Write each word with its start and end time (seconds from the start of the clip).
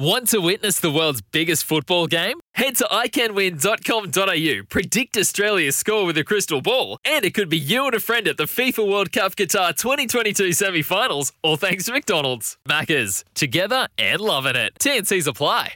Want 0.00 0.28
to 0.28 0.40
witness 0.40 0.80
the 0.80 0.90
world's 0.90 1.20
biggest 1.20 1.62
football 1.62 2.06
game? 2.06 2.40
Head 2.54 2.74
to 2.76 2.84
iCanWin.com.au, 2.84 4.64
predict 4.70 5.18
Australia's 5.18 5.76
score 5.76 6.06
with 6.06 6.16
a 6.16 6.24
crystal 6.24 6.62
ball, 6.62 6.96
and 7.04 7.22
it 7.22 7.34
could 7.34 7.50
be 7.50 7.58
you 7.58 7.84
and 7.84 7.94
a 7.94 8.00
friend 8.00 8.26
at 8.26 8.38
the 8.38 8.44
FIFA 8.44 8.90
World 8.90 9.12
Cup 9.12 9.36
Qatar 9.36 9.76
2022 9.76 10.54
semi 10.54 10.80
finals, 10.80 11.34
all 11.42 11.58
thanks 11.58 11.84
to 11.84 11.92
McDonald's. 11.92 12.56
Maccas, 12.66 13.24
together 13.34 13.88
and 13.98 14.22
loving 14.22 14.56
it. 14.56 14.72
TNC's 14.78 15.26
apply. 15.26 15.74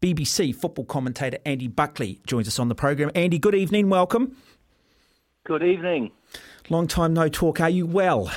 BBC 0.00 0.54
football 0.54 0.84
commentator 0.84 1.38
Andy 1.44 1.66
Buckley 1.66 2.20
joins 2.28 2.46
us 2.46 2.60
on 2.60 2.68
the 2.68 2.76
program. 2.76 3.10
Andy, 3.16 3.40
good 3.40 3.56
evening, 3.56 3.88
welcome. 3.88 4.36
Good 5.44 5.64
evening. 5.64 6.12
Long 6.70 6.86
time 6.86 7.12
no 7.12 7.28
talk. 7.28 7.60
Are 7.60 7.68
you 7.68 7.86
well? 7.86 8.30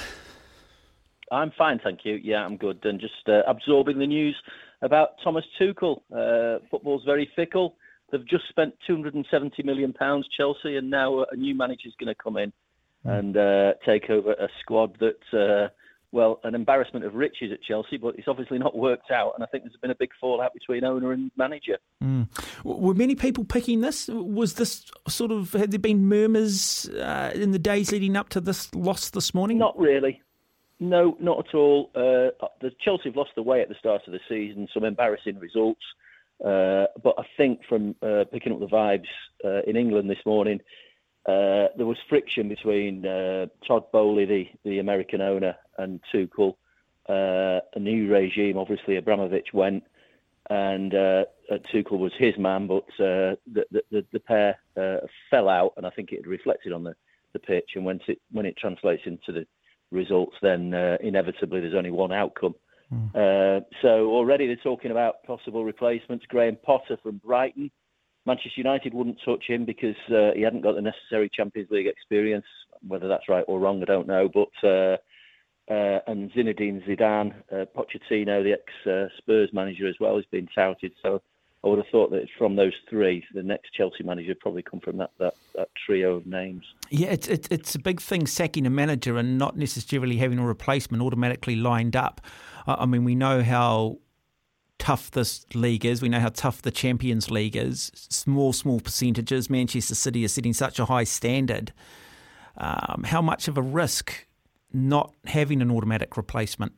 I'm 1.32 1.52
fine, 1.56 1.80
thank 1.84 2.06
you. 2.06 2.16
Yeah, 2.16 2.44
I'm 2.44 2.58
good. 2.58 2.80
And 2.86 3.00
just 3.00 3.14
uh, 3.28 3.44
absorbing 3.48 4.00
the 4.00 4.08
news 4.08 4.36
about 4.82 5.10
Thomas 5.24 5.46
Tuchel. 5.60 6.02
Uh, 6.14 6.60
football's 6.70 7.04
very 7.06 7.30
fickle. 7.36 7.76
They've 8.12 8.28
just 8.28 8.48
spent 8.50 8.74
270 8.88 9.64
million 9.64 9.94
pounds, 9.94 10.28
Chelsea, 10.36 10.76
and 10.76 10.90
now 10.90 11.24
a 11.32 11.36
new 11.36 11.56
manager's 11.56 11.94
going 12.00 12.14
to 12.14 12.16
come 12.22 12.38
in 12.38 12.52
and 13.04 13.36
uh, 13.38 13.74
take 13.86 14.10
over 14.10 14.34
a 14.34 14.48
squad 14.60 14.98
that, 15.00 15.18
uh, 15.40 15.70
well, 16.12 16.40
an 16.44 16.54
embarrassment 16.54 17.06
of 17.06 17.16
riches 17.16 17.52
at 17.54 17.64
Chelsea, 17.64 17.98
but 17.98 18.16
it's 18.16 18.28
obviously 18.28 18.60
not 18.60 18.78
worked 18.78 19.10
out. 19.12 19.32
And 19.34 19.44
I 19.44 19.48
think 19.48 19.64
there's 19.64 19.78
been 19.82 19.92
a 19.92 19.96
big 19.96 20.12
fallout 20.20 20.54
between 20.54 20.84
owner 20.84 21.14
and 21.14 21.32
manager. 21.38 21.78
W- 22.02 22.28
Were 22.64 22.94
many 22.94 23.16
people 23.16 23.46
picking 23.46 23.80
this? 23.82 24.08
Was 24.10 24.56
this 24.56 24.86
sort 25.08 25.32
of, 25.32 25.54
had 25.54 25.72
there 25.72 25.80
been 25.80 26.06
murmurs 26.06 26.90
uh, 26.90 27.32
in 27.34 27.52
the 27.52 27.60
days 27.60 27.92
leading 27.92 28.16
up 28.18 28.30
to 28.30 28.42
this 28.42 28.74
loss 28.76 29.10
this 29.10 29.34
morning? 29.34 29.58
Not 29.58 29.80
really. 29.80 30.22
No, 30.82 31.16
not 31.20 31.48
at 31.48 31.54
all. 31.54 31.92
Uh, 31.94 32.32
the 32.60 32.72
Chelsea 32.80 33.04
have 33.10 33.16
lost 33.16 33.30
the 33.36 33.44
way 33.44 33.62
at 33.62 33.70
the 33.70 33.76
start 33.76 34.02
of 34.08 34.14
the 34.14 34.20
season. 34.28 34.68
Some 34.74 34.84
embarrassing 34.84 35.38
results, 35.38 35.84
uh, 36.44 36.88
but 37.04 37.14
I 37.20 37.26
think 37.38 37.60
from 37.70 37.96
uh, 38.02 38.24
picking 38.32 38.52
up 38.52 38.60
the 38.60 38.66
vibes 38.66 39.06
uh, 39.46 39.62
in 39.68 39.76
England 39.76 40.10
this 40.10 40.26
morning, 40.26 40.60
uh, 41.28 41.70
there 41.78 41.86
was 41.86 41.98
friction 42.10 42.50
between 42.50 43.06
uh, 43.06 43.46
Todd 43.68 43.92
Boehly, 43.92 44.26
the, 44.26 44.48
the 44.64 44.80
American 44.80 45.22
owner, 45.22 45.56
and 45.78 46.00
Tuchel. 46.12 46.56
Uh, 47.08 47.60
a 47.76 47.80
new 47.80 48.12
regime, 48.12 48.58
obviously 48.58 48.96
Abramovich 48.96 49.54
went, 49.54 49.84
and 50.50 50.94
Tuchel 50.94 52.00
was 52.00 52.14
his 52.18 52.36
man, 52.40 52.66
but 52.66 52.86
the, 52.98 53.38
the 53.54 54.04
the 54.12 54.20
pair 54.20 54.58
fell 55.30 55.48
out, 55.48 55.74
and 55.78 55.86
I 55.86 55.92
think 55.92 56.12
it 56.12 56.26
reflected 56.26 56.74
on 56.74 56.84
the, 56.84 56.96
the 57.34 57.40
pitch. 57.40 57.72
And 57.76 57.86
when 57.86 58.00
it 58.08 58.20
when 58.32 58.48
it 58.48 58.58
translates 58.58 59.04
into 59.06 59.32
the 59.32 59.46
results, 59.92 60.36
then 60.42 60.74
uh, 60.74 60.98
inevitably 61.02 61.60
there's 61.60 61.76
only 61.76 61.92
one 61.92 62.12
outcome. 62.12 62.56
Uh, 63.16 63.62
so 63.82 64.10
already 64.12 64.48
they're 64.48 64.56
talking 64.58 64.92
about 64.92 65.24
possible 65.24 65.64
replacements. 65.64 66.26
Graham 66.28 66.58
Potter 66.62 66.98
from 67.02 67.22
Brighton. 67.24 67.72
Manchester 68.26 68.52
United 68.58 68.94
wouldn't 68.94 69.18
touch 69.24 69.46
him 69.48 69.66
because 69.66 69.96
uh, 70.10 70.32
he 70.36 70.42
hadn't 70.42 70.62
got 70.62 70.76
the 70.76 70.82
necessary 70.82 71.30
Champions 71.34 71.70
League 71.72 71.88
experience. 71.88 72.46
Whether 72.86 73.08
that's 73.08 73.30
right 73.30 73.46
or 73.48 73.60
wrong, 73.60 73.82
I 73.82 73.86
don't 73.86 74.08
know. 74.08 74.30
But 74.32 74.68
uh, 74.68 74.98
uh, 75.72 76.00
and 76.08 76.32
Zinedine 76.32 76.86
Zidane, 76.86 77.34
uh, 77.52 77.66
Pochettino, 77.76 78.44
the 78.44 78.54
ex-Spurs 78.54 79.50
manager 79.54 79.88
as 79.88 79.96
well, 80.00 80.18
has 80.18 80.26
been 80.26 80.48
touted. 80.54 80.94
So 81.02 81.22
I 81.64 81.68
would 81.68 81.78
have 81.78 81.88
thought 81.92 82.10
that 82.12 82.28
from 82.38 82.56
those 82.56 82.74
three, 82.90 83.24
the 83.34 83.44
next 83.44 83.72
Chelsea 83.74 84.04
manager 84.04 84.34
probably 84.40 84.64
come 84.64 84.80
from 84.80 84.98
that, 84.98 85.12
that, 85.20 85.36
that 85.56 85.70
trio 85.86 86.16
of 86.16 86.26
names. 86.26 86.64
Yeah, 86.90 87.10
it's, 87.10 87.28
it's 87.28 87.48
it's 87.52 87.76
a 87.76 87.80
big 87.80 88.02
thing 88.02 88.26
sacking 88.26 88.66
a 88.66 88.70
manager 88.72 89.16
and 89.18 89.38
not 89.38 89.56
necessarily 89.56 90.18
having 90.18 90.40
a 90.40 90.46
replacement 90.46 91.04
automatically 91.04 91.56
lined 91.56 91.96
up. 91.96 92.20
I 92.66 92.74
I 92.74 92.86
mean, 92.88 93.04
we 93.04 93.14
know 93.14 93.44
how 93.44 94.00
tough 94.80 95.12
this 95.12 95.46
league 95.54 95.86
is. 95.86 96.02
We 96.02 96.10
know 96.10 96.20
how 96.20 96.30
tough 96.30 96.64
the 96.64 96.72
Champions 96.72 97.30
League 97.30 97.56
is. 97.56 97.92
Small, 97.94 98.52
small 98.52 98.80
percentages. 98.80 99.48
Manchester 99.48 99.94
City 99.94 100.24
is 100.24 100.34
setting 100.34 100.54
such 100.54 100.80
a 100.80 100.86
high 100.86 101.04
standard. 101.04 101.72
Um, 102.58 103.04
how 103.06 103.22
much 103.22 103.48
of 103.48 103.58
a 103.58 103.62
risk 103.62 104.26
not 104.74 105.14
having 105.28 105.62
an 105.62 105.70
automatic 105.70 106.18
replacement? 106.18 106.74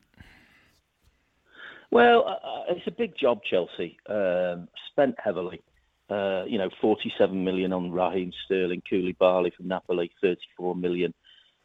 Well, 1.94 2.26
uh, 2.26 2.72
it's 2.74 2.84
a 2.88 2.90
big 2.90 3.16
job, 3.16 3.38
Chelsea. 3.48 3.96
Um, 4.08 4.66
spent 4.90 5.14
heavily. 5.22 5.62
Uh, 6.10 6.42
you 6.44 6.58
know, 6.58 6.68
47 6.80 7.44
million 7.44 7.72
on 7.72 7.92
Raheem 7.92 8.32
Sterling, 8.44 8.82
Koulibaly 8.90 9.54
from 9.54 9.68
Napoli, 9.68 10.10
34 10.20 10.74
million. 10.74 11.14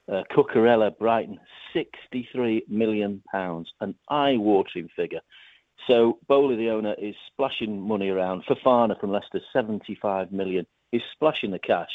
Uh, 0.07 0.22
Cucurella, 0.31 0.95
Brighton, 0.95 1.39
63 1.73 2.63
million 2.69 3.23
pounds, 3.31 3.72
an 3.81 3.95
eye-watering 4.09 4.88
figure. 4.95 5.22
So 5.88 6.19
Boehly, 6.28 6.57
the 6.57 6.69
owner, 6.69 6.94
is 7.01 7.16
splashing 7.34 7.81
money 7.81 8.09
around. 8.09 8.44
Fofana 8.47 9.00
from 9.00 9.12
Leicester, 9.12 9.41
75 9.51 10.31
million. 10.31 10.68
He's 10.91 11.01
splashing 11.13 11.50
the 11.50 11.59
cash, 11.59 11.89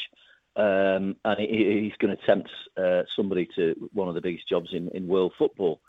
um, 0.57 1.15
and 1.23 1.39
he, 1.39 1.83
he's 1.83 1.97
going 1.99 2.15
to 2.15 2.25
tempt 2.25 2.49
uh, 2.75 3.03
somebody 3.15 3.47
to 3.55 3.89
one 3.93 4.09
of 4.09 4.15
the 4.15 4.21
biggest 4.21 4.49
jobs 4.49 4.71
in, 4.73 4.89
in 4.89 5.07
world 5.07 5.31
football. 5.37 5.79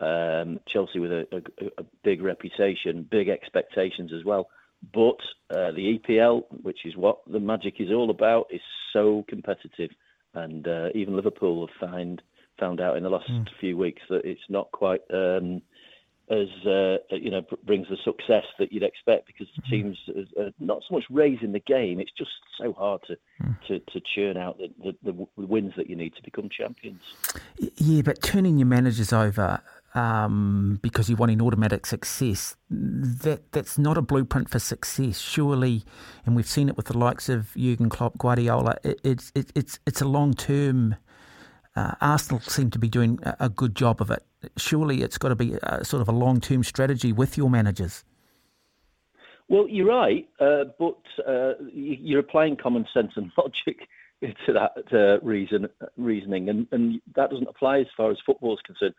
Um, 0.00 0.60
Chelsea 0.66 0.98
with 0.98 1.12
a, 1.12 1.26
a, 1.30 1.66
a 1.78 1.84
big 2.02 2.22
reputation, 2.22 3.06
big 3.10 3.28
expectations 3.28 4.12
as 4.12 4.24
well. 4.24 4.48
But 4.94 5.20
uh, 5.50 5.72
the 5.72 5.98
EPL, 5.98 6.44
which 6.62 6.86
is 6.86 6.96
what 6.96 7.18
the 7.30 7.40
magic 7.40 7.74
is 7.80 7.90
all 7.90 8.08
about, 8.08 8.46
is 8.50 8.62
so 8.92 9.24
competitive, 9.28 9.90
and 10.32 10.66
uh, 10.66 10.88
even 10.94 11.16
Liverpool 11.16 11.66
have 11.66 11.90
found 11.90 12.22
found 12.58 12.80
out 12.80 12.96
in 12.96 13.02
the 13.02 13.10
last 13.10 13.30
few 13.58 13.76
weeks 13.76 14.02
that 14.10 14.24
it's 14.24 14.40
not 14.48 14.70
quite 14.70 15.00
um, 15.12 15.62
as 16.30 16.48
uh, 16.64 16.96
you 17.10 17.30
know 17.30 17.42
brings 17.64 17.88
the 17.88 17.96
success 18.04 18.44
that 18.58 18.72
you'd 18.72 18.84
expect 18.84 19.26
because 19.26 19.48
the 19.56 19.62
teams 19.62 19.98
are 20.08 20.44
are 20.44 20.50
not 20.60 20.82
so 20.88 20.94
much 20.94 21.04
raising 21.10 21.52
the 21.52 21.60
game; 21.60 21.98
it's 21.98 22.12
just 22.16 22.30
so 22.56 22.72
hard 22.72 23.02
to 23.08 23.16
to, 23.66 23.80
to 23.80 24.00
churn 24.14 24.36
out 24.36 24.58
the, 24.58 24.94
the, 25.02 25.12
the 25.36 25.46
wins 25.46 25.72
that 25.76 25.90
you 25.90 25.96
need 25.96 26.14
to 26.14 26.22
become 26.22 26.48
champions. 26.48 27.02
Yeah, 27.76 28.02
but 28.02 28.22
turning 28.22 28.58
your 28.58 28.66
managers 28.66 29.12
over 29.12 29.60
um, 29.94 30.78
because 30.82 31.08
you're 31.08 31.18
wanting 31.18 31.42
automatic 31.42 31.86
success, 31.86 32.56
that 32.70 33.52
that's 33.52 33.78
not 33.78 33.98
a 33.98 34.02
blueprint 34.02 34.48
for 34.48 34.58
success. 34.58 35.18
Surely, 35.18 35.84
and 36.24 36.36
we've 36.36 36.46
seen 36.46 36.68
it 36.68 36.76
with 36.76 36.86
the 36.86 36.96
likes 36.98 37.28
of 37.28 37.52
Jurgen 37.56 37.88
Klopp, 37.88 38.18
Guardiola. 38.18 38.76
It, 38.84 39.00
it's 39.02 39.32
it, 39.34 39.50
it's 39.54 39.78
it's 39.86 40.00
a 40.00 40.06
long 40.06 40.34
term. 40.34 40.96
Uh, 41.76 41.94
Arsenal 42.00 42.40
seem 42.40 42.70
to 42.70 42.78
be 42.78 42.88
doing 42.88 43.18
a, 43.22 43.36
a 43.40 43.48
good 43.48 43.74
job 43.76 44.00
of 44.00 44.10
it. 44.10 44.24
Surely, 44.56 45.02
it's 45.02 45.18
got 45.18 45.28
to 45.28 45.36
be 45.36 45.56
a, 45.62 45.84
sort 45.84 46.00
of 46.00 46.08
a 46.08 46.12
long 46.12 46.40
term 46.40 46.62
strategy 46.64 47.12
with 47.12 47.36
your 47.36 47.50
managers. 47.50 48.04
Well, 49.48 49.66
you're 49.68 49.86
right, 49.86 50.28
uh, 50.38 50.64
but 50.78 51.00
uh, 51.26 51.54
you're 51.72 52.20
applying 52.20 52.56
common 52.56 52.86
sense 52.94 53.12
and 53.16 53.32
logic 53.38 53.88
to 54.22 54.52
that 54.52 54.92
uh, 54.92 55.24
reason 55.24 55.68
reasoning, 55.96 56.48
and, 56.48 56.66
and 56.72 57.00
that 57.14 57.30
doesn't 57.30 57.48
apply 57.48 57.80
as 57.80 57.86
far 57.96 58.10
as 58.10 58.18
football 58.24 58.54
is 58.54 58.60
concerned. 58.62 58.94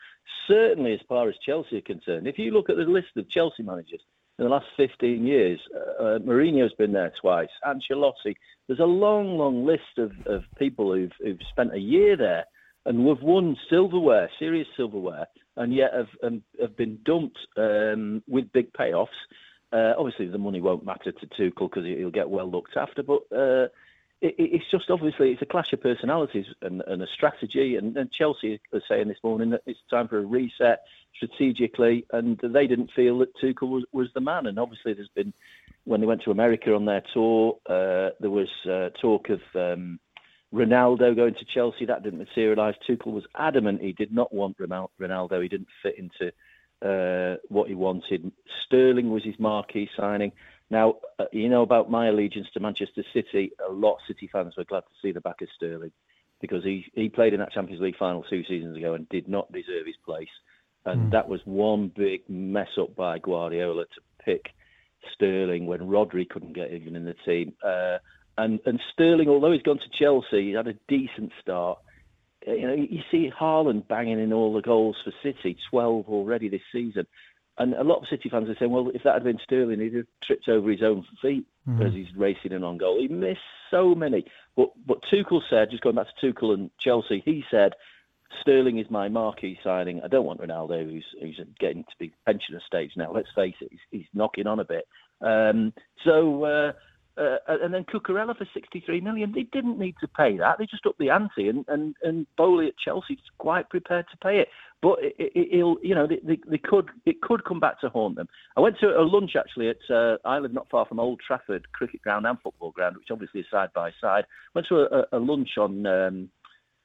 Certainly, 0.48 0.94
as 0.94 1.00
far 1.08 1.30
as 1.30 1.36
Chelsea 1.46 1.78
are 1.78 1.82
concerned, 1.82 2.28
if 2.28 2.40
you 2.40 2.52
look 2.52 2.70
at 2.70 2.78
the 2.78 2.84
list 2.84 3.16
of 3.18 3.30
Chelsea 3.30 3.64
managers 3.64 4.02
in 4.40 4.46
the 4.46 4.50
last 4.50 4.66
15 4.78 5.26
years, 5.26 5.60
uh, 5.76 6.04
uh, 6.04 6.20
Mourinho's 6.20 6.74
been 6.74 6.94
there 6.94 7.14
twice, 7.22 7.50
Ancelotti. 7.66 8.36
There's 8.68 8.80
a 8.80 8.86
long, 8.86 9.38
long 9.38 9.66
list 9.66 9.98
of, 9.98 10.12
of 10.26 10.44
people 10.58 10.94
who've, 10.94 11.12
who've 11.22 11.40
spent 11.52 11.76
a 11.76 11.80
year 11.80 12.18
there 12.18 12.46
and 12.86 13.08
have 13.08 13.22
won 13.22 13.58
silverware, 13.70 14.30
serious 14.40 14.68
silverware, 14.76 15.28
and 15.58 15.74
yet 15.74 15.94
have 15.94 16.08
um, 16.24 16.42
have 16.60 16.76
been 16.78 16.98
dumped 17.06 17.38
um, 17.58 18.24
with 18.28 18.52
big 18.54 18.74
payoffs. 18.74 19.08
Uh, 19.72 19.94
obviously, 19.98 20.28
the 20.28 20.38
money 20.38 20.62
won't 20.62 20.86
matter 20.86 21.12
to 21.12 21.28
Tuchel 21.28 21.70
because 21.70 21.86
he'll 21.86 22.10
get 22.10 22.30
well 22.30 22.50
looked 22.50 22.76
after, 22.76 23.04
but 23.04 23.22
uh, 23.36 23.68
it, 24.22 24.36
it's 24.38 24.70
just 24.72 24.90
obviously 24.90 25.32
it's 25.32 25.42
a 25.42 25.48
clash 25.48 25.74
of 25.74 25.82
personalities 25.82 26.46
and, 26.62 26.82
and 26.88 27.02
a 27.02 27.08
strategy. 27.08 27.76
And, 27.76 27.96
and 27.98 28.12
Chelsea 28.12 28.60
are 28.74 28.82
saying 28.88 29.08
this 29.08 29.24
morning 29.24 29.50
that 29.52 29.64
it's 29.66 29.80
time 29.90 30.08
for 30.08 30.20
a 30.20 30.26
reset 30.26 30.84
strategically, 31.16 32.06
and 32.12 32.40
they 32.42 32.68
didn't 32.68 32.92
feel 32.96 33.20
that 33.20 33.36
Tuchel 33.38 33.70
was, 33.70 33.84
was 33.92 34.08
the 34.14 34.22
man. 34.22 34.48
And 34.48 34.58
obviously, 34.60 34.94
there's 34.94 35.10
been 35.10 35.34
when 35.84 36.00
they 36.00 36.08
went 36.08 36.24
to 36.24 36.32
America 36.32 36.74
on 36.74 36.86
their 36.86 37.04
tour, 37.14 37.58
uh, 37.66 38.10
there 38.20 38.30
was 38.30 38.50
uh, 38.70 38.90
talk 39.02 39.30
of. 39.30 39.42
Um, 39.56 40.00
Ronaldo 40.54 41.16
going 41.16 41.36
to 41.36 41.46
Chelsea, 41.46 41.86
that 41.86 42.04
didn't 42.04 42.20
materialise. 42.20 42.76
Tuchel 42.86 43.14
was 43.14 43.24
adamant 43.36 43.82
he 43.82 43.94
did 43.94 44.14
not 44.14 44.34
want 44.34 44.58
Ronaldo. 44.58 45.42
He 45.42 45.48
didn't 45.48 45.70
fit 45.82 45.96
into 45.98 46.34
uh, 46.82 47.38
what 47.48 47.70
he 47.70 47.76
wanted. 47.76 48.32
Sterling 48.66 49.10
was 49.12 49.24
his 49.24 49.40
marquee 49.40 49.90
signing. 49.96 50.34
Now, 50.72 50.96
uh, 51.20 51.26
you 51.34 51.50
know 51.50 51.64
about 51.64 51.92
my 51.92 52.08
allegiance 52.08 52.48
to 52.54 52.62
Manchester 52.62 53.04
City. 53.14 53.52
A 53.68 53.72
lot 53.72 53.96
of 53.96 54.00
City 54.08 54.30
fans 54.32 54.56
were 54.58 54.64
glad 54.64 54.82
to 54.82 54.96
see 55.02 55.12
the 55.12 55.20
back 55.20 55.42
of 55.42 55.50
Sterling 55.56 55.92
because 56.40 56.64
he, 56.64 56.86
he 56.96 57.10
played 57.10 57.34
in 57.34 57.42
that 57.42 57.52
Champions 57.52 57.82
League 57.82 57.98
final 57.98 58.24
two 58.24 58.44
seasons 58.46 58.78
ago 58.78 58.94
and 58.94 59.08
did 59.10 59.28
not 59.28 59.52
deserve 59.52 59.86
his 59.86 59.98
place. 60.06 60.30
And 60.86 61.10
mm. 61.10 61.12
that 61.12 61.28
was 61.28 61.42
one 61.44 61.92
big 61.94 62.28
mess 62.30 62.70
up 62.80 62.96
by 62.96 63.20
Guardiola 63.20 63.84
to 63.84 64.26
pick 64.26 64.46
Sterling 65.14 65.68
when 65.68 65.82
Rodri 65.82 66.28
couldn't 66.28 66.54
get 66.54 66.72
even 66.72 66.96
in 66.96 67.04
the 67.04 67.16
team. 67.26 67.54
Uh, 67.64 67.98
and 68.38 68.60
and 68.66 68.80
Sterling, 68.94 69.28
although 69.28 69.52
he's 69.52 69.62
gone 69.62 69.78
to 69.80 70.00
Chelsea, 70.00 70.48
he 70.48 70.52
had 70.54 70.68
a 70.68 70.74
decent 70.88 71.34
start. 71.42 71.80
Uh, 72.48 72.54
you 72.54 72.68
know, 72.68 72.74
you 72.74 73.02
see 73.12 73.30
Haaland 73.30 73.88
banging 73.88 74.20
in 74.20 74.34
all 74.34 74.54
the 74.54 74.62
goals 74.62 74.96
for 75.04 75.12
City, 75.22 75.58
12 75.70 76.08
already 76.08 76.48
this 76.50 76.62
season. 76.72 77.06
And 77.58 77.74
a 77.74 77.84
lot 77.84 78.02
of 78.02 78.08
City 78.08 78.30
fans 78.30 78.50
are 78.50 78.56
saying, 78.58 78.72
well, 78.72 78.90
if 78.94 79.04
that 79.04 79.14
had 79.14 79.24
been 79.24 79.40
Sterling, 79.44 79.82
he'd 79.82 79.94
have 79.94 80.08
tripped 80.22 80.48
over 80.48 80.72
his 80.72 80.82
own 80.82 81.06
feet 81.22 81.46
mm-hmm. 81.68 81.82
as 81.82 81.94
he's 81.94 82.16
racing 82.16 82.54
in 82.54 82.64
on 82.64 82.78
goal. 82.78 83.00
He 83.00 83.08
missed 83.08 83.42
so 83.70 83.94
many. 83.94 84.26
But 84.56 84.72
but 84.86 85.04
Tuchel 85.04 85.42
said, 85.50 85.70
just 85.70 85.84
going 85.84 85.96
back 85.96 86.08
to 86.08 86.34
Tuchel 86.34 86.54
and 86.54 86.72
Chelsea, 86.78 87.22
he 87.24 87.44
said, 87.52 87.74
Sterling 88.40 88.80
is 88.80 88.90
my 88.90 89.10
marquee 89.10 89.60
signing. 89.64 90.02
I 90.02 90.08
don't 90.08 90.26
want 90.26 90.42
Ronaldo, 90.42 90.90
who's, 90.90 91.06
who's 91.20 91.40
getting 91.60 91.84
to 91.84 91.96
be 92.00 92.14
pensioner 92.26 92.62
stage 92.66 92.94
now. 92.96 93.12
Let's 93.12 93.32
face 93.36 93.56
it, 93.62 93.70
he's, 93.72 93.80
he's 93.92 94.08
knocking 94.14 94.48
on 94.48 94.60
a 94.60 94.66
bit. 94.66 94.88
Um, 95.20 95.74
so 96.06 96.44
uh, 96.46 96.72
uh, 97.18 97.38
and 97.48 97.74
then 97.74 97.84
Cucurella 97.84 98.38
for 98.38 98.48
63 98.54 99.02
million. 99.02 99.32
They 99.34 99.44
didn't 99.44 99.78
need 99.78 99.96
to 100.02 100.08
pay 100.08 100.38
that. 100.38 100.58
They 100.58 100.66
just 100.66 100.86
upped 100.86 101.00
the 101.00 101.10
ante, 101.10 101.50
and 101.50 101.66
and 101.68 101.96
and 102.04 102.26
Boehly 102.38 102.68
at 102.68 102.78
Chelsea 102.78 103.14
is 103.14 103.20
quite 103.38 103.70
prepared 103.70 104.06
to 104.12 104.18
pay 104.18 104.40
it. 104.40 104.48
But 104.82 104.98
it, 105.02 105.64
will 105.64 105.78
you 105.84 105.94
know, 105.94 106.08
they, 106.08 106.40
they, 106.48 106.58
could 106.58 106.90
it 107.06 107.22
could 107.22 107.46
come 107.46 107.60
back 107.60 107.80
to 107.82 107.90
haunt 107.90 108.16
them. 108.16 108.28
I 108.58 108.62
went 108.62 108.80
to 108.80 108.88
a 108.88 109.04
lunch 109.04 109.36
actually 109.38 109.70
at 109.70 109.96
uh, 109.96 110.18
I 110.26 110.40
live 110.40 110.54
not 110.54 110.70
far 110.72 110.86
from 110.86 111.00
Old 111.00 111.22
Trafford 111.26 111.72
cricket 111.72 112.02
ground 112.02 112.26
and 112.26 112.40
football 112.42 112.72
ground, 112.72 112.98
which 112.98 113.12
obviously 113.12 113.42
is 113.42 113.46
side 113.52 113.70
by 113.76 113.92
side. 114.02 114.26
Went 114.56 114.68
to 114.70 114.82
a, 114.82 115.06
a 115.12 115.20
lunch 115.20 115.50
on 115.60 115.86
um, 115.86 116.30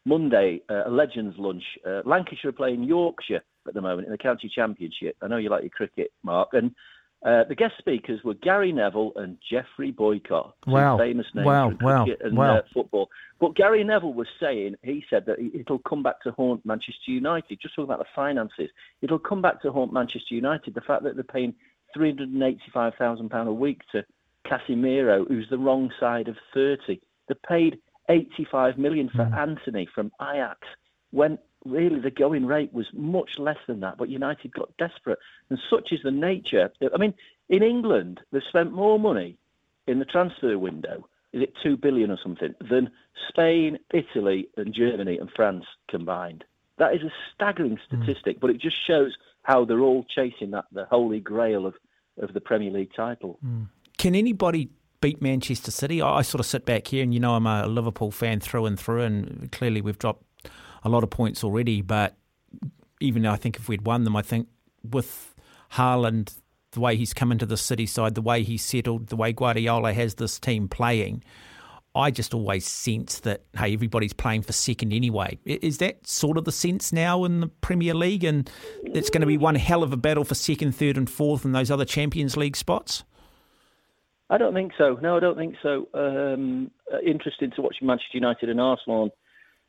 Monday, 0.05 0.61
uh, 0.69 0.85
a 0.87 0.91
Legends 0.91 1.37
lunch. 1.39 1.65
Uh, 1.87 2.03
Lancashire 2.05 2.51
are 2.51 2.53
playing 2.53 2.85
Yorkshire 2.85 3.43
at 3.67 3.75
the 3.75 3.81
moment 3.81 4.07
in 4.07 4.13
the 4.13 4.19
county 4.19 4.51
championship. 4.55 5.17
I 5.23 5.29
know 5.29 5.39
you 5.39 5.51
like 5.51 5.63
your 5.63 5.71
cricket, 5.71 6.13
Mark, 6.23 6.51
and 6.53 6.73
uh, 7.25 7.45
the 7.49 7.55
guest 7.55 7.75
speakers 7.79 8.21
were 8.23 8.35
Gary 8.35 8.73
Neville 8.73 9.13
and 9.17 9.39
Geoffrey 9.51 9.91
Boycott, 9.91 10.55
wow. 10.67 10.99
famous 10.99 11.27
names 11.35 11.47
wow. 11.47 11.69
from 11.69 11.79
cricket 11.79 12.21
wow. 12.21 12.27
and 12.27 12.37
wow. 12.37 12.57
Uh, 12.59 12.63
football. 12.73 13.09
But 13.41 13.57
Gary 13.57 13.83
Neville 13.85 14.15
was 14.15 14.29
saying, 14.41 14.77
he 14.83 15.05
said 15.09 15.25
that 15.27 15.39
it'll 15.39 15.81
come 15.81 16.03
back 16.03 16.21
to 16.23 16.33
haunt 16.33 16.65
Manchester 16.65 17.11
United, 17.11 17.59
just 17.61 17.75
talking 17.75 17.85
about 17.85 17.99
the 17.99 18.07
finances. 18.15 18.71
It'll 19.03 19.19
come 19.19 19.43
back 19.43 19.63
to 19.63 19.73
haunt 19.73 19.93
Manchester 19.93 20.35
United, 20.35 20.75
the 20.75 20.81
fact 20.83 21.03
that 21.05 21.15
they're 21.15 21.25
paying 21.25 21.55
£385,000 21.97 23.47
a 23.47 23.53
week 23.53 23.81
to 23.93 24.05
Casemiro, 24.47 25.27
who's 25.27 25.49
the 25.51 25.59
wrong 25.59 25.91
side 25.99 26.29
of 26.29 26.37
30. 26.55 27.01
They 27.29 27.35
paid 27.49 27.79
85 28.09 28.79
million 28.79 29.11
for 29.11 29.25
mm. 29.25 29.37
Antony 29.37 29.89
from 29.95 30.13
Ajax 30.21 30.61
when 31.11 31.39
really 31.71 32.01
the 32.01 32.11
going 32.11 32.47
rate 32.47 32.73
was 32.73 32.87
much 32.93 33.39
less 33.39 33.59
than 33.67 33.81
that, 33.81 33.99
but 33.99 34.09
United 34.09 34.53
got 34.53 34.77
desperate. 34.77 35.19
And 35.51 35.59
such 35.71 35.93
is 35.93 36.01
the 36.03 36.11
nature. 36.11 36.71
I 36.95 36.99
mean, 36.99 37.15
in 37.49 37.63
England, 37.63 38.21
they've 38.33 38.43
spent 38.49 38.73
more 38.73 38.99
money 38.99 39.37
in 39.87 39.99
the 39.99 40.05
transfer 40.05 40.59
window, 40.59 41.07
is 41.33 41.43
it 41.43 41.55
2 41.63 41.77
billion 41.77 42.11
or 42.11 42.19
something, 42.23 42.55
than 42.61 42.91
Spain, 43.29 43.79
Italy, 43.93 44.49
and 44.57 44.75
Germany 44.75 45.19
and 45.19 45.31
France 45.35 45.65
combined. 45.89 46.45
That 46.79 46.95
is 46.95 47.03
a 47.03 47.13
staggering 47.35 47.79
hmm. 47.79 48.03
statistic, 48.03 48.37
mm. 48.37 48.41
but 48.41 48.51
it 48.51 48.61
just 48.61 48.77
shows 48.87 49.17
how 49.43 49.65
they're 49.65 49.81
all 49.81 50.05
chasing 50.15 50.51
that, 50.51 50.67
the 50.73 50.85
holy 50.87 51.21
grail 51.21 51.67
of, 51.67 51.75
of 52.21 52.35
the 52.35 52.41
Premier 52.41 52.71
League 52.71 52.93
title. 52.95 53.39
Mm. 53.45 53.69
Can 53.97 54.15
anybody 54.15 54.69
beat 55.01 55.23
Manchester 55.23 55.71
City? 55.71 56.03
I 56.03 56.23
sort 56.23 56.41
of 56.41 56.47
sit 56.47 56.67
back 56.67 56.89
here 56.89 57.03
and 57.03 57.15
you 57.15 57.21
know 57.21 57.35
I'm 57.35 57.47
a 57.47 57.67
Liverpool 57.67 58.11
fan 58.11 58.41
through 58.41 58.67
and 58.67 58.79
through, 58.79 59.03
and 59.03 59.51
clearly 59.53 59.81
we've 59.81 59.99
dropped 59.99 60.26
a 60.83 60.89
lot 60.89 61.03
of 61.03 61.11
points 61.11 61.45
already. 61.45 61.83
But 61.83 62.17
even 63.01 63.27
I 63.27 63.37
think 63.37 63.57
if 63.57 63.69
we'd 63.69 63.87
won 63.87 64.05
them, 64.05 64.17
I 64.17 64.23
think 64.23 64.49
with 64.83 65.35
Haaland, 65.73 66.35
the 66.73 66.81
way 66.81 66.97
he's 66.97 67.15
come 67.15 67.33
into 67.33 67.47
the 67.47 67.57
City 67.57 67.87
side, 67.87 68.15
the 68.15 68.23
way 68.23 68.43
he's 68.43 68.65
settled, 68.65 69.09
the 69.09 69.17
way 69.17 69.33
Guardiola 69.33 69.93
has 69.93 70.15
this 70.15 70.39
team 70.39 70.69
playing, 70.69 71.23
I 71.95 72.11
just 72.11 72.35
always 72.35 72.67
sense 72.67 73.21
that 73.21 73.45
hey, 73.57 73.73
everybody's 73.73 74.13
playing 74.13 74.43
for 74.43 74.53
second 74.53 74.93
anyway. 74.93 75.39
Is 75.47 75.79
that 75.79 76.07
sort 76.07 76.37
of 76.37 76.45
the 76.45 76.53
sense 76.53 76.93
now 76.93 77.25
in 77.25 77.41
the 77.41 77.47
Premier 77.47 77.95
League, 77.95 78.23
and 78.23 78.51
it's 78.85 79.09
going 79.09 79.23
to 79.23 79.27
be 79.27 79.39
one 79.39 79.55
hell 79.55 79.83
of 79.83 79.93
a 79.93 79.97
battle 79.97 80.25
for 80.25 80.35
second, 80.35 80.73
third, 80.73 80.99
and 80.99 81.09
fourth, 81.09 81.45
and 81.45 81.55
those 81.55 81.71
other 81.71 81.87
Champions 81.87 82.37
League 82.37 82.57
spots? 82.57 83.03
I 84.29 84.37
don't 84.39 84.53
think 84.53 84.73
so. 84.77 84.99
No, 85.01 85.17
I 85.17 85.21
don't 85.21 85.39
think 85.39 85.55
so. 85.63 85.89
Um, 85.95 86.71
uh, 86.93 86.99
interesting 86.99 87.53
to 87.53 87.63
watch 87.63 87.77
Manchester 87.81 88.19
United 88.19 88.51
and 88.51 88.61
Arsenal 88.61 89.11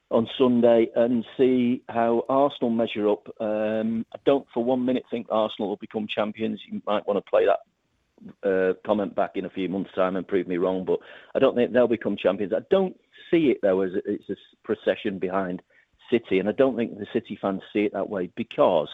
on 0.10 0.28
Sunday 0.38 0.88
and 0.96 1.26
see 1.38 1.84
how 1.90 2.24
Arsenal 2.30 2.70
measure 2.70 3.10
up. 3.10 3.28
Um, 3.40 4.06
I 4.14 4.20
don't 4.26 4.46
for 4.54 4.64
one 4.64 4.86
minute 4.86 5.04
think 5.12 5.28
Arsenal 5.30 5.70
will 5.70 5.78
become 5.78 6.08
champions. 6.14 6.62
You 6.70 6.82
might 6.86 7.06
want 7.08 7.24
to 7.24 7.30
play 7.30 7.46
that 7.46 8.50
uh, 8.50 8.74
comment 8.86 9.16
back 9.16 9.32
in 9.36 9.46
a 9.46 9.50
few 9.50 9.68
months' 9.68 9.92
time 9.96 10.16
and 10.16 10.28
prove 10.28 10.48
me 10.48 10.58
wrong, 10.58 10.86
but 10.86 11.00
I 11.36 11.40
don't 11.40 11.56
think 11.56 11.72
they'll 11.72 11.88
become 11.88 12.16
champions. 12.18 12.54
I 12.54 12.62
don't 12.72 12.98
see 13.30 13.52
it 13.52 13.60
though 13.62 13.82
as 13.82 13.92
it's 14.06 14.30
a 14.30 14.36
procession 14.64 15.20
behind 15.20 15.62
City, 16.10 16.40
and 16.40 16.48
I 16.48 16.54
don't 16.54 16.78
think 16.78 16.98
the 16.98 17.08
City 17.12 17.38
fans 17.42 17.62
see 17.74 17.80
it 17.80 17.94
that 17.94 18.10
way 18.10 18.32
because 18.38 18.90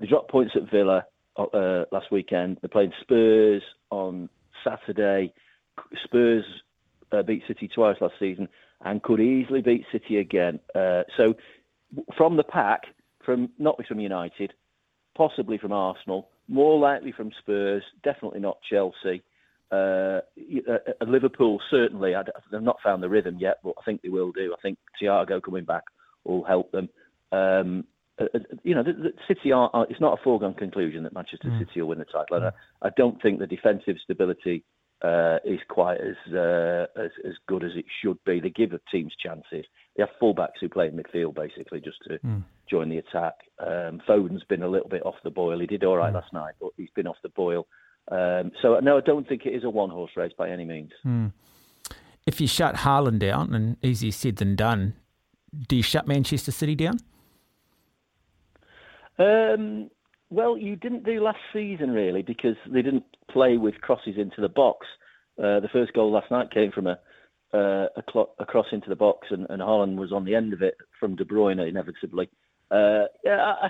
they 0.00 0.06
dropped 0.06 0.30
points 0.30 0.54
at 0.56 0.70
Villa 0.70 1.04
uh, 1.36 1.84
last 1.92 2.10
weekend. 2.10 2.58
They're 2.60 2.68
playing 2.68 2.92
Spurs 3.00 3.62
on 3.90 4.28
Saturday. 4.64 5.32
Spurs 6.04 6.44
uh, 7.12 7.22
beat 7.22 7.44
City 7.46 7.70
twice 7.72 7.96
last 8.00 8.14
season 8.18 8.48
and 8.84 9.02
could 9.02 9.20
easily 9.20 9.60
beat 9.60 9.84
City 9.90 10.18
again. 10.18 10.60
Uh, 10.74 11.02
so 11.16 11.34
from 12.16 12.36
the 12.36 12.44
pack, 12.44 12.82
from 13.24 13.50
not 13.58 13.78
from 13.86 14.00
United, 14.00 14.52
possibly 15.16 15.58
from 15.58 15.72
Arsenal, 15.72 16.28
more 16.48 16.78
likely 16.78 17.12
from 17.12 17.30
Spurs, 17.40 17.82
definitely 18.02 18.40
not 18.40 18.58
Chelsea. 18.68 19.22
Uh, 19.70 20.20
uh, 20.66 20.78
uh 21.00 21.04
Liverpool 21.06 21.60
certainly. 21.70 22.14
I, 22.14 22.22
they've 22.50 22.62
not 22.62 22.78
found 22.82 23.02
the 23.02 23.08
rhythm 23.08 23.36
yet, 23.38 23.58
but 23.62 23.74
I 23.78 23.82
think 23.84 24.00
they 24.00 24.08
will 24.08 24.32
do. 24.32 24.54
I 24.56 24.60
think 24.62 24.78
Thiago 25.00 25.42
coming 25.42 25.64
back 25.64 25.84
will 26.24 26.44
help 26.44 26.72
them. 26.72 26.88
Um, 27.32 27.84
uh, 28.18 28.24
uh 28.34 28.38
you 28.62 28.74
know, 28.74 28.82
the, 28.82 28.92
the 28.92 29.12
City 29.26 29.52
are, 29.52 29.68
are, 29.74 29.86
It's 29.90 30.00
not 30.00 30.18
a 30.18 30.22
foregone 30.22 30.54
conclusion 30.54 31.02
that 31.02 31.12
Manchester 31.12 31.48
mm. 31.48 31.58
City 31.58 31.82
will 31.82 31.88
win 31.88 31.98
the 31.98 32.06
title. 32.06 32.40
Mm. 32.40 32.52
I, 32.82 32.86
I 32.86 32.90
don't 32.96 33.20
think 33.20 33.40
the 33.40 33.46
defensive 33.46 33.96
stability 34.02 34.64
uh, 35.02 35.38
is 35.44 35.60
quite 35.68 35.98
as, 36.00 36.34
uh, 36.34 36.86
as 36.96 37.10
as 37.24 37.34
good 37.46 37.62
as 37.62 37.72
it 37.76 37.84
should 38.02 38.18
be. 38.24 38.40
They 38.40 38.50
give 38.50 38.70
the 38.70 38.80
teams 38.90 39.12
chances. 39.22 39.64
They 39.96 40.02
have 40.02 40.08
fullbacks 40.20 40.58
who 40.60 40.68
play 40.68 40.88
in 40.88 40.94
midfield 40.94 41.34
basically 41.34 41.80
just 41.80 41.98
to 42.08 42.18
mm. 42.18 42.42
join 42.68 42.88
the 42.88 42.98
attack. 42.98 43.34
Um, 43.60 44.00
Foden's 44.08 44.44
been 44.44 44.62
a 44.62 44.68
little 44.68 44.88
bit 44.88 45.06
off 45.06 45.14
the 45.22 45.30
boil. 45.30 45.58
He 45.60 45.66
did 45.66 45.84
all 45.84 45.96
right 45.96 46.12
mm. 46.12 46.16
last 46.16 46.32
night, 46.32 46.54
but 46.60 46.70
he's 46.76 46.90
been 46.94 47.06
off 47.06 47.16
the 47.22 47.28
boil. 47.28 47.66
Um, 48.10 48.52
so 48.62 48.78
no, 48.80 48.98
I 48.98 49.00
don't 49.00 49.28
think 49.28 49.46
it 49.46 49.54
is 49.54 49.64
a 49.64 49.70
one 49.70 49.90
horse 49.90 50.12
race 50.16 50.32
by 50.36 50.50
any 50.50 50.64
means. 50.64 50.92
Mm. 51.06 51.32
If 52.26 52.40
you 52.40 52.46
shut 52.46 52.76
Haaland 52.76 53.20
down, 53.20 53.54
and 53.54 53.76
easier 53.82 54.12
said 54.12 54.36
than 54.36 54.56
done, 54.56 54.94
do 55.66 55.76
you 55.76 55.82
shut 55.82 56.06
Manchester 56.06 56.52
City 56.52 56.74
down? 56.74 56.98
Um, 59.18 59.90
well, 60.30 60.56
you 60.58 60.76
didn't 60.76 61.04
do 61.04 61.22
last 61.22 61.38
season 61.52 61.90
really 61.90 62.22
because 62.22 62.56
they 62.70 62.82
didn't 62.82 63.04
play 63.30 63.56
with 63.56 63.80
crosses 63.80 64.14
into 64.16 64.40
the 64.40 64.48
box. 64.48 64.86
Uh, 65.38 65.60
the 65.60 65.68
first 65.72 65.92
goal 65.92 66.12
last 66.12 66.30
night 66.30 66.50
came 66.52 66.72
from 66.72 66.86
a 66.86 66.98
uh, 67.54 67.86
a, 67.96 68.20
a, 68.40 68.44
cross 68.44 68.66
into 68.72 68.90
the 68.90 68.96
box, 68.96 69.28
and, 69.30 69.46
and 69.48 69.62
Haaland 69.62 69.96
was 69.96 70.12
on 70.12 70.26
the 70.26 70.34
end 70.34 70.52
of 70.52 70.60
it 70.60 70.74
from 71.00 71.16
De 71.16 71.24
Bruyne 71.24 71.66
inevitably. 71.66 72.28
Uh, 72.70 73.04
yeah, 73.24 73.54
I, 73.62 73.68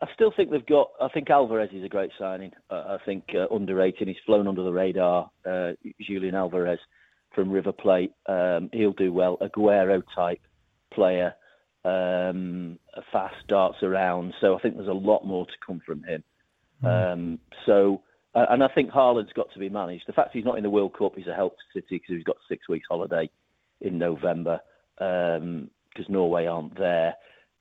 I, 0.00 0.06
still 0.14 0.32
think 0.34 0.50
they've 0.50 0.64
got. 0.64 0.88
I 0.98 1.08
think 1.08 1.28
Alvarez 1.28 1.68
is 1.74 1.84
a 1.84 1.90
great 1.90 2.10
signing. 2.18 2.52
I 2.70 2.96
think 3.04 3.24
uh, 3.34 3.54
underrated. 3.54 4.08
He's 4.08 4.16
flown 4.24 4.48
under 4.48 4.62
the 4.62 4.72
radar. 4.72 5.30
Uh, 5.44 5.72
Julian 6.00 6.34
Alvarez 6.34 6.78
from 7.34 7.50
River 7.50 7.72
Plate. 7.72 8.12
Um, 8.26 8.70
he'll 8.72 8.92
do 8.92 9.12
well. 9.12 9.36
Aguero 9.42 10.02
type 10.14 10.40
player 10.90 11.34
um, 11.86 12.78
fast 13.12 13.36
darts 13.48 13.82
around. 13.82 14.34
So 14.40 14.56
I 14.56 14.60
think 14.60 14.76
there's 14.76 14.88
a 14.88 14.92
lot 14.92 15.24
more 15.24 15.46
to 15.46 15.52
come 15.64 15.80
from 15.86 16.02
him. 16.02 16.24
Mm. 16.82 17.12
Um, 17.12 17.38
so, 17.64 18.02
and 18.34 18.62
I 18.62 18.68
think 18.74 18.90
Haaland's 18.90 19.32
got 19.32 19.52
to 19.52 19.58
be 19.58 19.68
managed. 19.68 20.04
The 20.06 20.12
fact 20.12 20.30
he's 20.32 20.44
not 20.44 20.56
in 20.56 20.64
the 20.64 20.70
World 20.70 20.96
Cup 20.98 21.18
is 21.18 21.26
a 21.26 21.34
help 21.34 21.54
to 21.56 21.80
City 21.80 21.96
because 21.96 22.16
he's 22.16 22.24
got 22.24 22.36
six 22.48 22.68
weeks 22.68 22.86
holiday 22.90 23.30
in 23.80 23.98
November 23.98 24.60
because 24.96 25.40
um, 25.40 25.70
Norway 26.08 26.46
aren't 26.46 26.76
there. 26.76 27.14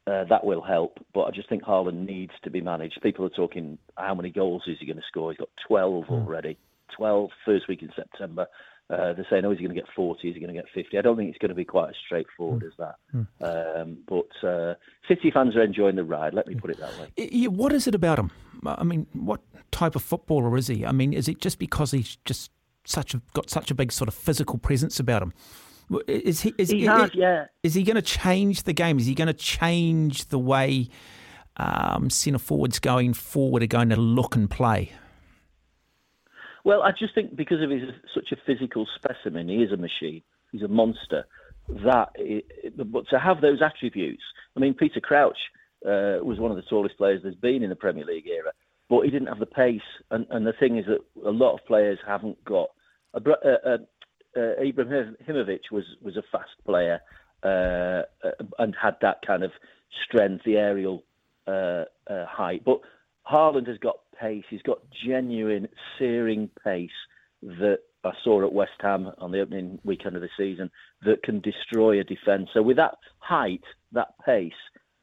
Uh, 0.08 0.24
that 0.30 0.46
will 0.46 0.62
help, 0.62 1.00
but 1.16 1.24
I 1.24 1.32
just 1.32 1.50
think 1.50 1.64
Haaland 1.64 2.06
needs 2.06 2.34
to 2.44 2.52
be 2.52 2.62
managed. 2.62 3.00
People 3.02 3.26
are 3.26 3.30
talking 3.30 3.80
how 3.98 4.14
many 4.14 4.30
goals 4.30 4.62
is 4.68 4.78
he 4.80 4.86
going 4.86 4.98
to 4.98 5.04
score? 5.08 5.32
He's 5.32 5.40
got 5.40 5.50
12 5.68 6.06
mm. 6.06 6.10
already. 6.12 6.60
12, 6.96 7.32
first 7.44 7.68
week 7.68 7.82
in 7.82 7.90
September. 7.96 8.46
Uh, 8.88 9.14
they're 9.14 9.26
saying, 9.32 9.44
oh, 9.46 9.52
is 9.52 9.58
he 9.58 9.64
going 9.64 9.76
to 9.76 9.82
get 9.82 9.90
40? 9.96 10.28
Is 10.28 10.36
he 10.36 10.40
going 10.40 10.54
to 10.54 10.62
get 10.62 10.70
50? 10.74 10.98
I 10.98 11.02
don't 11.02 11.18
think 11.18 11.30
it's 11.30 11.40
going 11.40 11.50
to 11.50 11.56
be 11.56 11.66
quite 11.66 11.90
as 11.90 11.96
straightforward 12.06 12.62
mm. 12.62 12.68
as 12.68 12.74
that. 12.78 12.96
Mm. 13.16 13.82
Um, 13.82 13.98
but 14.08 14.48
uh, 14.48 14.76
City 15.08 15.32
fans 15.32 15.56
are 15.56 15.64
enjoying 15.64 15.96
the 15.96 16.04
ride, 16.04 16.36
let 16.36 16.46
me 16.48 16.54
put 16.54 16.70
it 16.70 16.80
that 16.80 16.92
way. 17.00 17.48
What 17.48 17.74
is 17.74 17.88
it 17.88 17.96
about 17.96 18.20
him? 18.20 18.32
I 18.64 18.84
mean, 18.84 19.08
what 19.14 19.42
type 19.72 19.96
of 19.96 20.04
footballer 20.04 20.56
is 20.56 20.68
he? 20.68 20.86
I 20.86 20.92
mean, 20.92 21.14
is 21.14 21.28
it 21.28 21.42
just 21.42 21.58
because 21.58 21.92
he's 21.92 22.18
just 22.26 22.52
such 22.86 23.16
a, 23.16 23.22
got 23.34 23.50
such 23.50 23.72
a 23.72 23.76
big 23.76 23.92
sort 23.92 24.08
of 24.08 24.14
physical 24.14 24.60
presence 24.60 25.00
about 25.00 25.24
him? 25.24 25.34
Is 26.08 26.42
he? 26.42 26.54
Is, 26.58 26.70
he 26.70 26.86
has, 26.86 27.12
yeah. 27.14 27.46
Is 27.62 27.76
he 27.76 27.84
going 27.84 27.96
to 27.96 28.02
change 28.02 28.64
the 28.64 28.74
game? 28.74 28.98
Is 28.98 29.06
he 29.06 29.14
going 29.14 29.28
to 29.28 29.34
change 29.34 30.26
the 30.30 30.40
way 30.40 30.90
um, 31.58 32.10
centre 32.10 32.40
forwards 32.40 32.80
going 32.80 33.14
forward 33.14 33.62
are 33.62 33.68
going 33.68 33.90
to 33.90 33.96
look 33.96 34.36
and 34.36 34.50
play? 34.50 34.92
Well, 36.66 36.82
I 36.82 36.92
just 36.92 37.14
think 37.14 37.36
because 37.36 37.62
of 37.62 37.70
his 37.70 37.84
such 38.14 38.32
a 38.32 38.38
physical 38.46 38.88
specimen, 38.96 39.48
he 39.48 39.58
is 39.58 39.72
a 39.72 39.78
machine. 39.78 40.24
He's 40.52 40.64
a 40.64 40.68
monster. 40.68 41.26
That, 41.70 42.10
but 42.76 43.08
to 43.10 43.20
have 43.20 43.40
those 43.40 43.62
attributes, 43.62 44.24
I 44.58 44.60
mean, 44.60 44.74
Peter 44.74 45.00
Crouch 45.00 45.38
uh, 45.86 46.18
was 46.24 46.40
one 46.40 46.50
of 46.50 46.58
the 46.58 46.64
tallest 46.64 46.98
players 46.98 47.22
there's 47.22 47.36
been 47.36 47.62
in 47.62 47.70
the 47.70 47.76
Premier 47.76 48.04
League 48.04 48.28
era, 48.28 48.52
but 48.90 49.02
he 49.02 49.12
didn't 49.12 49.28
have 49.28 49.40
the 49.40 49.46
pace. 49.46 49.82
And, 50.10 50.26
and 50.32 50.46
the 50.46 50.54
thing 50.54 50.78
is 50.78 50.86
that 50.88 51.02
a 51.24 51.32
lot 51.32 51.54
of 51.54 51.66
players 51.68 52.00
haven't 52.06 52.44
got. 52.44 52.70
Uh, 53.14 53.20
uh, 53.30 53.78
uh, 54.36 54.40
Ibrahimovic 54.60 55.72
was 55.72 55.86
was 56.02 56.18
a 56.18 56.24
fast 56.32 56.52
player 56.66 57.00
uh, 57.44 58.02
and 58.58 58.76
had 58.76 58.96
that 59.02 59.20
kind 59.26 59.44
of 59.44 59.52
strength, 60.04 60.44
the 60.46 60.58
aerial 60.58 61.04
uh, 61.48 61.86
uh, 62.10 62.26
height. 62.26 62.64
But 62.66 62.82
Haaland 63.32 63.68
has 63.68 63.78
got 63.78 63.98
pace. 64.20 64.44
He's 64.50 64.62
got 64.62 64.80
genuine 65.06 65.68
searing 65.98 66.50
pace 66.64 66.90
that 67.42 67.80
I 68.04 68.12
saw 68.24 68.46
at 68.46 68.54
West 68.54 68.72
Ham 68.82 69.12
on 69.18 69.32
the 69.32 69.42
opening 69.42 69.80
weekend 69.84 70.16
of 70.16 70.22
the 70.22 70.30
season 70.38 70.70
that 71.06 71.24
can 71.24 71.42
destroy 71.42 72.00
a 72.00 72.04
defence. 72.04 72.50
So 72.54 72.62
with 72.62 72.78
that 72.78 72.96
height, 73.20 73.64
that 73.94 74.10
pace, 74.24 74.54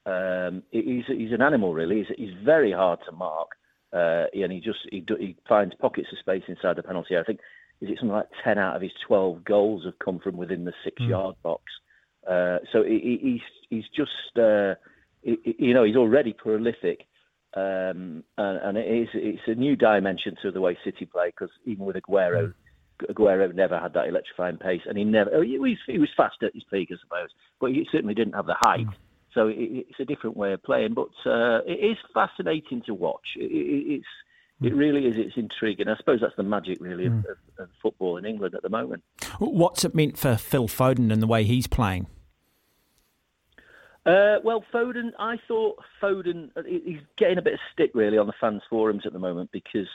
um, 0.06 0.62
he's 0.70 1.04
he's 1.06 1.32
an 1.32 1.42
animal 1.42 1.74
really. 1.74 1.98
He's, 1.98 2.16
he's 2.16 2.44
very 2.44 2.72
hard 2.72 3.00
to 3.06 3.12
mark, 3.12 3.50
uh, 3.92 4.26
and 4.32 4.52
he 4.52 4.60
just 4.60 4.80
he, 4.90 5.04
he 5.18 5.36
finds 5.48 5.74
pockets 5.76 6.08
of 6.12 6.18
space 6.18 6.42
inside 6.48 6.76
the 6.76 6.82
penalty 6.82 7.14
area. 7.14 7.22
I 7.22 7.26
think 7.26 7.40
is 7.80 7.90
it 7.90 7.98
something 7.98 8.14
like 8.14 8.28
ten 8.44 8.58
out 8.58 8.76
of 8.76 8.82
his 8.82 8.92
twelve 9.06 9.44
goals 9.44 9.84
have 9.84 9.98
come 9.98 10.20
from 10.20 10.36
within 10.36 10.64
the 10.64 10.72
six-yard 10.84 11.36
mm. 11.36 11.42
box. 11.42 11.64
Uh, 12.28 12.58
so 12.72 12.84
he, 12.84 13.18
he's 13.20 13.40
he's 13.70 13.88
just 13.94 14.38
uh, 14.38 14.74
he, 15.22 15.56
you 15.58 15.74
know 15.74 15.84
he's 15.84 15.96
already 15.96 16.32
prolific, 16.32 17.06
um, 17.54 18.24
and, 18.38 18.58
and, 18.62 18.78
it 18.78 18.86
is 18.86 19.08
it's 19.14 19.42
a 19.46 19.54
new 19.54 19.76
dimension 19.76 20.36
to 20.42 20.50
the 20.50 20.60
way 20.60 20.76
City 20.84 21.06
play 21.06 21.28
because 21.28 21.50
even 21.64 21.84
with 21.84 21.96
Aguero. 21.96 22.48
Mm. 22.48 22.54
Aguero 23.10 23.52
never 23.52 23.80
had 23.80 23.94
that 23.94 24.06
electrifying 24.06 24.58
pace, 24.58 24.82
and 24.86 24.96
he 24.96 25.02
never. 25.02 25.30
Oh, 25.34 25.40
he 25.40 25.58
was, 25.58 25.76
he 25.88 25.98
was 25.98 26.08
fast 26.16 26.36
at 26.42 26.54
his 26.54 26.62
peak, 26.70 26.88
I 26.92 26.96
suppose, 27.02 27.30
but 27.60 27.72
he 27.72 27.84
certainly 27.90 28.14
didn't 28.14 28.34
have 28.34 28.46
the 28.46 28.54
height. 28.60 28.86
Mm. 28.86 28.94
So 29.34 29.48
it, 29.48 29.56
it's 29.58 29.98
a 29.98 30.04
different 30.04 30.36
way 30.36 30.52
of 30.52 30.62
playing, 30.62 30.94
but 30.94 31.08
uh, 31.26 31.62
it 31.66 31.80
is 31.82 31.96
fascinating 32.14 32.82
to 32.86 32.94
watch. 32.94 33.26
It, 33.36 33.50
it's 33.50 34.06
it 34.62 34.74
really 34.76 35.06
is. 35.06 35.16
It's 35.16 35.36
intriguing. 35.36 35.88
I 35.88 35.96
suppose 35.96 36.20
that's 36.20 36.36
the 36.36 36.42
magic, 36.44 36.78
really, 36.80 37.06
mm. 37.08 37.24
of, 37.24 37.36
of, 37.58 37.68
football 37.82 38.16
in 38.16 38.24
England 38.24 38.54
at 38.54 38.62
the 38.62 38.68
moment. 38.68 39.02
What's 39.38 39.84
it 39.84 39.94
meant 39.94 40.16
for 40.16 40.36
Phil 40.36 40.68
Foden 40.68 41.12
and 41.12 41.20
the 41.20 41.26
way 41.26 41.44
he's 41.44 41.66
playing? 41.66 42.06
Uh, 44.04 44.36
well, 44.42 44.64
Foden, 44.72 45.10
I 45.18 45.36
thought 45.46 45.76
Foden, 46.02 46.50
he's 46.66 47.00
getting 47.16 47.38
a 47.38 47.42
bit 47.42 47.54
of 47.54 47.60
stick 47.72 47.92
really 47.94 48.18
on 48.18 48.26
the 48.26 48.32
fans' 48.40 48.62
forums 48.68 49.04
at 49.06 49.12
the 49.12 49.18
moment 49.18 49.50
because 49.52 49.88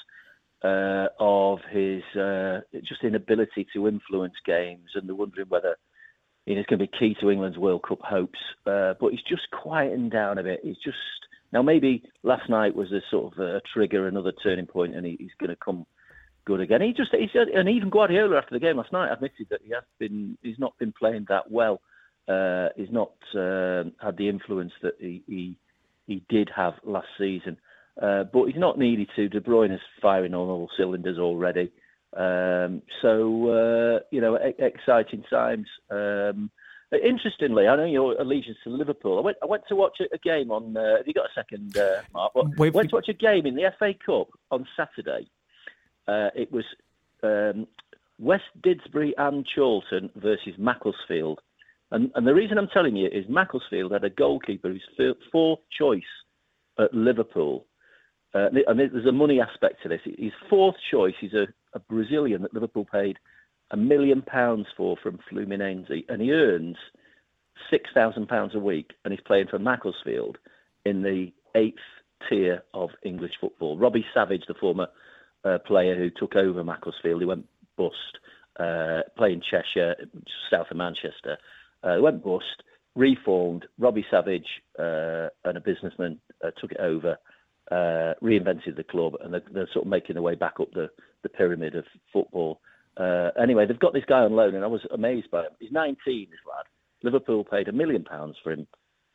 uh, 0.63 1.07
of 1.19 1.59
his 1.69 2.03
uh, 2.15 2.61
just 2.83 3.03
inability 3.03 3.67
to 3.73 3.87
influence 3.87 4.35
games, 4.45 4.91
and 4.95 5.07
they're 5.07 5.15
wondering 5.15 5.49
whether 5.49 5.75
you 6.45 6.55
know, 6.55 6.63
going 6.69 6.79
to 6.79 6.87
be 6.87 6.97
key 6.97 7.15
to 7.19 7.29
England's 7.29 7.57
World 7.57 7.83
Cup 7.87 7.99
hopes. 8.01 8.39
Uh, 8.65 8.93
but 8.99 9.11
he's 9.11 9.21
just 9.27 9.51
quieting 9.51 10.09
down 10.09 10.37
a 10.37 10.43
bit. 10.43 10.61
He's 10.63 10.77
just 10.77 10.97
now, 11.51 11.61
maybe 11.61 12.03
last 12.23 12.49
night 12.49 12.75
was 12.75 12.91
a 12.91 13.01
sort 13.11 13.33
of 13.33 13.39
a 13.39 13.61
trigger, 13.73 14.07
another 14.07 14.31
turning 14.43 14.65
point, 14.65 14.95
and 14.95 15.05
he, 15.05 15.17
he's 15.19 15.31
going 15.39 15.49
to 15.49 15.57
come 15.57 15.85
good 16.45 16.61
again. 16.61 16.81
He 16.81 16.93
just, 16.93 17.13
and 17.13 17.69
even 17.69 17.89
Guardiola 17.89 18.37
after 18.37 18.55
the 18.55 18.59
game 18.59 18.77
last 18.77 18.93
night 18.93 19.11
admitted 19.11 19.47
that 19.49 19.61
he 19.63 19.73
has 19.73 19.83
been, 19.99 20.37
he's 20.41 20.59
not 20.59 20.77
been 20.77 20.93
playing 20.97 21.25
that 21.29 21.51
well. 21.51 21.81
Uh, 22.27 22.69
he's 22.75 22.91
not 22.91 23.13
uh, 23.33 23.83
had 24.03 24.17
the 24.17 24.27
influence 24.27 24.73
that 24.81 24.95
he, 24.99 25.23
he, 25.27 25.55
he 26.07 26.23
did 26.29 26.49
have 26.55 26.73
last 26.83 27.07
season. 27.17 27.57
Uh, 28.01 28.25
but 28.25 28.45
he's 28.45 28.57
not 28.57 28.77
needed 28.77 29.09
to. 29.15 29.27
De 29.27 29.41
Bruyne 29.41 29.73
is 29.73 29.81
firing 30.01 30.33
on 30.33 30.47
all 30.47 30.69
cylinders 30.77 31.17
already. 31.17 31.71
Um, 32.15 32.81
so 33.01 33.49
uh, 33.49 33.99
you 34.11 34.21
know, 34.21 34.37
e- 34.37 34.55
exciting 34.59 35.23
times. 35.29 35.67
Um, 35.89 36.51
Interestingly, 36.91 37.67
I 37.67 37.75
know 37.75 37.83
your 37.83 38.13
allegiance 38.13 38.57
to 38.63 38.69
Liverpool. 38.69 39.17
I 39.17 39.21
went, 39.21 39.37
I 39.43 39.45
went 39.45 39.63
to 39.67 39.75
watch 39.75 39.97
a, 39.99 40.17
game 40.19 40.51
on. 40.51 40.77
Uh, 40.77 40.97
have 40.97 41.07
you 41.07 41.13
got 41.13 41.25
a 41.25 41.33
second, 41.35 41.75
uh, 41.77 42.01
Mark? 42.13 42.31
I 42.35 42.69
went 42.69 42.89
to 42.89 42.95
watch 42.95 43.09
a 43.09 43.13
game 43.13 43.45
in 43.45 43.55
the 43.55 43.73
FA 43.77 43.93
Cup 43.93 44.29
on 44.51 44.65
Saturday. 44.77 45.27
Uh, 46.07 46.29
it 46.33 46.49
was 46.49 46.63
um, 47.23 47.67
West 48.19 48.45
Didsbury 48.61 49.11
and 49.17 49.45
Chorlton 49.53 50.09
versus 50.15 50.53
Macclesfield. 50.57 51.41
And, 51.91 52.11
and 52.15 52.27
the 52.27 52.33
reason 52.33 52.57
I'm 52.57 52.67
telling 52.67 52.95
you 52.95 53.07
is 53.07 53.25
Macclesfield 53.29 53.91
had 53.93 54.03
a 54.03 54.09
goalkeeper 54.09 54.69
who's 54.69 55.15
fourth 55.31 55.59
choice 55.77 56.01
at 56.79 56.93
Liverpool. 56.93 57.65
Uh, 58.33 58.49
and 58.67 58.79
there's 58.79 59.05
a 59.05 59.11
money 59.11 59.39
aspect 59.39 59.81
to 59.83 59.89
this. 59.89 60.01
His 60.03 60.33
fourth 60.49 60.75
choice 60.91 61.15
is 61.21 61.33
a, 61.33 61.47
a 61.73 61.79
Brazilian 61.79 62.41
that 62.41 62.53
Liverpool 62.53 62.85
paid 62.85 63.17
a 63.71 63.77
million 63.77 64.21
pounds 64.21 64.67
for 64.75 64.97
from 65.01 65.19
Fluminense, 65.31 65.89
and 66.09 66.21
he 66.21 66.31
earns 66.31 66.75
six 67.69 67.89
thousand 67.93 68.27
pounds 68.27 68.53
a 68.53 68.59
week, 68.59 68.91
and 69.03 69.13
he's 69.13 69.23
playing 69.25 69.47
for 69.47 69.59
Macclesfield 69.59 70.37
in 70.85 71.01
the 71.01 71.31
eighth 71.55 71.75
tier 72.29 72.63
of 72.73 72.89
English 73.03 73.33
football. 73.39 73.77
Robbie 73.77 74.05
Savage, 74.13 74.43
the 74.47 74.53
former 74.53 74.87
uh, 75.43 75.57
player 75.65 75.95
who 75.95 76.09
took 76.09 76.35
over 76.35 76.63
Macclesfield, 76.63 77.21
he 77.21 77.25
went 77.25 77.45
bust, 77.77 78.19
uh, 78.59 79.01
playing 79.17 79.41
Cheshire, 79.49 79.95
south 80.51 80.67
of 80.71 80.77
Manchester, 80.77 81.37
uh, 81.87 82.01
went 82.01 82.23
bust, 82.23 82.63
reformed. 82.95 83.65
Robbie 83.79 84.05
Savage 84.09 84.47
uh, 84.77 85.27
and 85.45 85.57
a 85.57 85.61
businessman 85.63 86.19
uh, 86.43 86.51
took 86.59 86.71
it 86.71 86.79
over. 86.79 87.17
Reinvented 87.71 88.77
the 88.77 88.85
club, 88.89 89.13
and 89.21 89.33
they're, 89.33 89.43
they're, 89.51 89.69
sort 89.73 89.85
of 89.85 89.89
making 89.89 90.13
their 90.13 90.23
way 90.23 90.35
back 90.35 90.55
up 90.61 90.71
the, 90.73 90.89
the 91.23 91.29
pyramid 91.29 91.75
of 91.75 91.83
football. 92.13 92.61
Anyway, 93.37 93.65
they've 93.65 93.77
got 93.77 93.93
this 93.93 94.05
guy 94.07 94.19
on 94.19 94.31
loan, 94.31 94.55
and 94.55 94.63
I 94.63 94.67
was 94.67 94.85
amazed 94.93 95.29
by 95.31 95.41
him. 95.41 95.51
He's 95.59 95.71
19, 95.71 96.27
this 96.29 96.39
lad. 96.47 96.65
Liverpool 97.03 97.43
paid 97.43 97.67
a 97.67 97.73
million 97.73 98.03
pounds 98.03 98.37
for 98.41 98.53
him. 98.53 98.67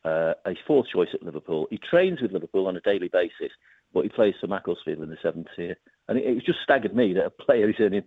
Uh, 0.05 0.33
he's 0.47 0.57
fourth 0.67 0.87
choice 0.93 1.09
at 1.13 1.23
Liverpool. 1.23 1.67
He 1.69 1.79
trains 1.89 2.21
with 2.21 2.31
Liverpool 2.31 2.67
on 2.67 2.77
a 2.77 2.81
daily 2.81 3.09
basis, 3.11 3.51
but 3.93 4.03
he 4.03 4.09
plays 4.09 4.35
for 4.39 4.47
Macclesfield 4.47 5.01
in 5.01 5.09
the 5.09 5.17
seventh 5.23 5.47
tier. 5.55 5.75
And 6.07 6.17
it, 6.17 6.25
it 6.25 6.45
just 6.45 6.59
staggered 6.63 6.95
me 6.95 7.13
that 7.13 7.25
a 7.25 7.29
player 7.29 7.69
is 7.69 7.75
earning 7.79 8.03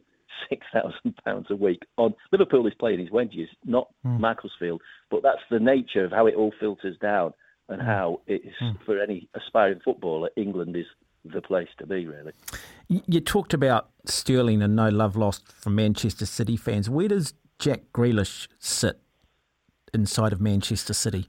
six 0.49 0.67
thousand 0.73 1.17
pounds 1.25 1.47
a 1.51 1.57
week 1.57 1.83
on 1.97 2.15
Liverpool 2.33 2.67
is 2.67 2.75
playing 2.75 3.01
his 3.01 3.11
wages, 3.11 3.49
not 3.65 3.89
mm. 4.07 4.19
Macclesfield. 4.19 4.83
But 5.11 5.23
that's 5.23 5.43
the 5.51 5.61
nature 5.61 6.05
of 6.05 6.13
how 6.13 6.27
it 6.27 6.35
all 6.35 6.53
filters 6.59 6.97
down, 7.01 7.33
and 7.69 7.81
mm. 7.81 7.85
how 7.85 8.21
it 8.27 8.43
is 8.45 8.55
mm. 8.63 8.77
for 8.85 9.01
any 9.01 9.29
aspiring 9.35 9.81
footballer. 9.85 10.31
England 10.37 10.77
is 10.77 10.87
the 11.25 11.43
place 11.43 11.69
to 11.79 11.87
be, 11.87 12.07
really. 12.07 12.33
You 12.89 13.21
talked 13.21 13.53
about 13.53 13.89
Sterling 14.05 14.63
and 14.63 14.77
no 14.77 14.89
love 14.89 15.17
lost 15.17 15.51
from 15.53 15.75
Manchester 15.75 16.27
City 16.27 16.57
fans. 16.57 16.89
Where 16.89 17.09
does 17.09 17.35
Jack 17.59 17.81
Grealish 17.93 18.47
sit 18.61 19.01
inside 19.93 20.33
of 20.33 20.41
Manchester 20.41 20.95
City? 20.95 21.27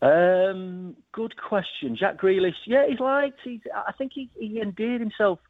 Um, 0.00 0.96
good 1.12 1.36
question. 1.36 1.96
Jack 1.98 2.18
Grealish, 2.18 2.54
yeah, 2.66 2.86
he's 2.88 3.00
liked. 3.00 3.40
He's, 3.44 3.60
I 3.74 3.92
think 3.92 4.12
he, 4.14 4.30
he 4.38 4.60
endeared 4.60 5.00
himself 5.00 5.40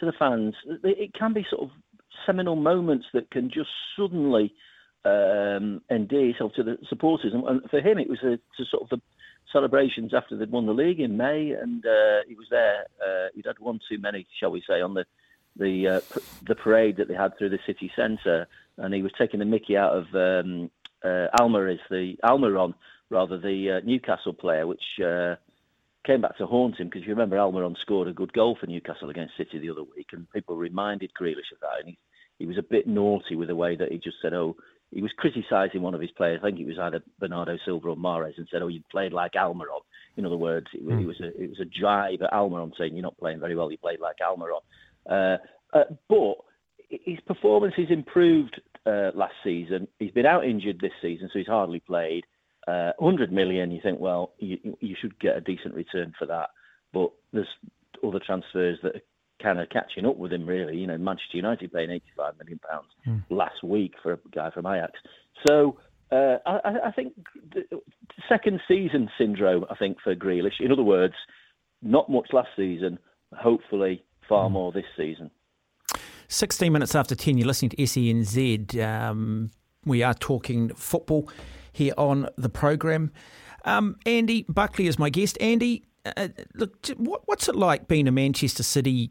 to 0.00 0.06
the 0.06 0.12
fans. 0.18 0.54
It 0.84 1.14
can 1.14 1.32
be 1.32 1.46
sort 1.48 1.62
of 1.62 1.70
seminal 2.26 2.56
moments 2.56 3.06
that 3.14 3.30
can 3.30 3.50
just 3.50 3.70
suddenly 3.96 4.54
um, 5.04 5.82
endear 5.90 6.26
yourself 6.26 6.52
to 6.54 6.62
the 6.62 6.78
supporters. 6.88 7.32
And, 7.32 7.62
for 7.70 7.80
him, 7.80 7.98
it 7.98 8.08
was 8.08 8.22
a, 8.22 8.38
sort 8.70 8.82
of 8.82 8.88
the 8.90 9.00
celebrations 9.52 10.12
after 10.14 10.36
they'd 10.36 10.50
won 10.50 10.66
the 10.66 10.72
league 10.72 11.00
in 11.00 11.16
May, 11.16 11.52
and 11.52 11.84
uh, 11.84 12.20
he 12.26 12.34
was 12.34 12.46
there. 12.50 12.86
Uh, 13.04 13.28
he'd 13.34 13.46
had 13.46 13.58
one 13.58 13.80
too 13.88 13.98
many, 13.98 14.26
shall 14.38 14.50
we 14.50 14.62
say, 14.68 14.80
on 14.80 14.94
the 14.94 15.04
the 15.56 15.88
uh, 15.88 16.20
the 16.46 16.54
parade 16.54 16.98
that 16.98 17.08
they 17.08 17.14
had 17.14 17.36
through 17.36 17.48
the 17.48 17.58
city 17.66 17.90
centre, 17.96 18.46
and 18.76 18.94
he 18.94 19.02
was 19.02 19.12
taking 19.18 19.40
the 19.40 19.46
Mickey 19.46 19.76
out 19.76 19.92
of 19.92 20.04
um, 20.14 20.70
uh, 21.02 21.26
Almiron, 21.40 21.78
the 21.90 22.16
Almiron 22.22 22.74
rather 23.10 23.38
the 23.38 23.78
uh, 23.78 23.86
Newcastle 23.86 24.34
player, 24.34 24.66
which 24.66 24.82
uh, 25.04 25.36
came 26.08 26.22
back 26.22 26.38
to 26.38 26.46
haunt 26.46 26.80
him 26.80 26.88
because 26.88 27.02
you 27.02 27.10
remember 27.10 27.36
Almiron 27.36 27.76
scored 27.82 28.08
a 28.08 28.12
good 28.12 28.32
goal 28.32 28.56
for 28.58 28.66
Newcastle 28.66 29.10
against 29.10 29.36
City 29.36 29.58
the 29.58 29.70
other 29.70 29.82
week, 29.82 30.08
and 30.12 30.30
people 30.32 30.56
reminded 30.56 31.12
Grealish 31.20 31.52
of 31.52 31.60
that, 31.60 31.80
and 31.80 31.88
he 31.88 31.98
he 32.38 32.46
was 32.46 32.56
a 32.56 32.62
bit 32.62 32.86
naughty 32.86 33.34
with 33.34 33.48
the 33.48 33.56
way 33.56 33.76
that 33.76 33.92
he 33.92 33.98
just 33.98 34.16
said, 34.22 34.32
"Oh, 34.32 34.56
he 34.90 35.02
was 35.02 35.12
criticising 35.18 35.82
one 35.82 35.94
of 35.94 36.00
his 36.00 36.12
players. 36.12 36.40
I 36.40 36.46
think 36.46 36.60
it 36.60 36.66
was 36.66 36.78
either 36.78 37.02
Bernardo 37.18 37.58
Silva 37.64 37.88
or 37.88 37.96
Mahrez, 37.96 38.38
and 38.38 38.48
said, 38.50 38.62
"Oh, 38.62 38.68
you 38.68 38.80
played 38.90 39.12
like 39.12 39.32
Almiron." 39.32 39.82
In 40.16 40.24
other 40.24 40.36
words, 40.36 40.66
it, 40.72 40.86
mm. 40.86 41.02
it 41.02 41.06
was 41.06 41.20
a 41.20 41.42
it 41.42 41.50
was 41.50 41.60
a 41.60 41.66
jibe 41.66 42.22
at 42.22 42.32
Almiron 42.32 42.72
saying, 42.78 42.94
"You're 42.94 43.02
not 43.02 43.18
playing 43.18 43.40
very 43.40 43.54
well. 43.54 43.70
You 43.70 43.78
played 43.78 44.00
like 44.00 44.16
Almiron." 44.22 44.62
Uh, 45.08 45.38
Uh, 45.72 45.84
but 46.08 46.34
his 46.88 47.20
performance 47.26 47.74
has 47.76 47.90
improved 47.90 48.60
uh, 48.86 49.10
last 49.14 49.34
season. 49.44 49.86
He's 49.98 50.12
been 50.12 50.26
out 50.26 50.46
injured 50.46 50.80
this 50.80 50.92
season, 51.02 51.28
so 51.30 51.38
he's 51.38 51.46
hardly 51.48 51.80
played. 51.80 52.24
Uh, 52.68 52.92
100 52.98 53.32
million, 53.32 53.70
you 53.70 53.80
think, 53.82 53.98
well, 53.98 54.32
you, 54.38 54.58
you 54.80 54.94
should 55.00 55.18
get 55.20 55.36
a 55.36 55.40
decent 55.40 55.74
return 55.74 56.12
for 56.18 56.26
that. 56.26 56.50
But 56.92 57.10
there's 57.32 57.48
other 58.06 58.20
transfers 58.24 58.78
that 58.82 58.96
are 58.96 59.00
kind 59.42 59.58
of 59.58 59.70
catching 59.70 60.04
up 60.04 60.16
with 60.16 60.32
him, 60.32 60.46
really. 60.46 60.76
You 60.76 60.86
know, 60.86 60.98
Manchester 60.98 61.36
United 61.36 61.72
paying 61.72 61.90
85 61.90 62.34
million 62.38 62.60
pounds 62.68 62.88
mm. 63.06 63.22
last 63.30 63.62
week 63.64 63.94
for 64.02 64.12
a 64.12 64.18
guy 64.34 64.50
from 64.50 64.66
Ajax. 64.66 64.92
So 65.46 65.78
uh, 66.12 66.36
I, 66.44 66.88
I, 66.88 66.92
think 66.92 67.14
second 68.28 68.60
season 68.68 69.08
syndrome. 69.18 69.64
I 69.70 69.74
think 69.76 69.98
for 70.02 70.14
Grealish. 70.14 70.60
In 70.60 70.70
other 70.72 70.82
words, 70.82 71.14
not 71.80 72.10
much 72.10 72.28
last 72.32 72.48
season. 72.56 72.98
Hopefully, 73.32 74.04
far 74.28 74.48
mm. 74.48 74.52
more 74.52 74.72
this 74.72 74.84
season. 74.96 75.30
16 76.28 76.70
minutes 76.70 76.94
after 76.94 77.14
10, 77.14 77.38
you're 77.38 77.46
listening 77.46 77.70
to 77.70 77.76
SENZ. 77.76 78.78
Um, 78.86 79.50
we 79.84 80.02
are 80.02 80.14
talking 80.14 80.70
football 80.70 81.28
here 81.72 81.94
on 81.96 82.28
the 82.36 82.48
program. 82.48 83.12
Um, 83.64 83.96
Andy 84.06 84.44
Buckley 84.48 84.86
is 84.86 84.98
my 84.98 85.10
guest. 85.10 85.36
Andy, 85.40 85.84
uh, 86.16 86.28
look, 86.54 86.86
what, 86.96 87.22
what's 87.26 87.48
it 87.48 87.56
like 87.56 87.88
being 87.88 88.08
a 88.08 88.12
Manchester 88.12 88.62
City 88.62 89.10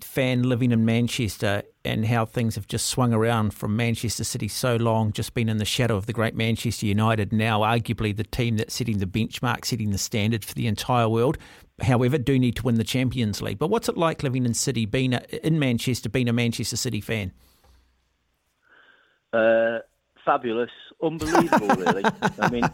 fan 0.00 0.42
living 0.42 0.72
in 0.72 0.84
Manchester 0.84 1.62
and 1.84 2.06
how 2.06 2.24
things 2.24 2.54
have 2.54 2.66
just 2.66 2.86
swung 2.86 3.12
around 3.12 3.54
from 3.54 3.76
Manchester 3.76 4.24
City 4.24 4.48
so 4.48 4.76
long, 4.76 5.12
just 5.12 5.34
been 5.34 5.48
in 5.48 5.58
the 5.58 5.64
shadow 5.64 5.96
of 5.96 6.06
the 6.06 6.12
great 6.12 6.34
Manchester 6.34 6.86
United, 6.86 7.32
now 7.32 7.60
arguably 7.60 8.14
the 8.16 8.24
team 8.24 8.56
that's 8.56 8.74
setting 8.74 8.98
the 8.98 9.06
benchmark, 9.06 9.64
setting 9.64 9.90
the 9.90 9.98
standard 9.98 10.44
for 10.44 10.54
the 10.54 10.66
entire 10.66 11.08
world. 11.08 11.38
However, 11.80 12.18
do 12.18 12.38
need 12.38 12.56
to 12.56 12.62
win 12.62 12.76
the 12.76 12.84
Champions 12.84 13.42
League. 13.42 13.58
But 13.58 13.70
what's 13.70 13.88
it 13.88 13.96
like 13.96 14.22
living 14.22 14.44
in 14.44 14.54
City, 14.54 14.86
being 14.86 15.14
a, 15.14 15.22
in 15.44 15.58
Manchester, 15.58 16.08
being 16.08 16.28
a 16.28 16.32
Manchester 16.32 16.76
City 16.76 17.00
fan? 17.00 17.32
Uh, 19.32 19.78
fabulous, 20.24 20.70
unbelievable, 21.02 21.68
really. 21.76 22.04
I 22.38 22.50
mean, 22.50 22.64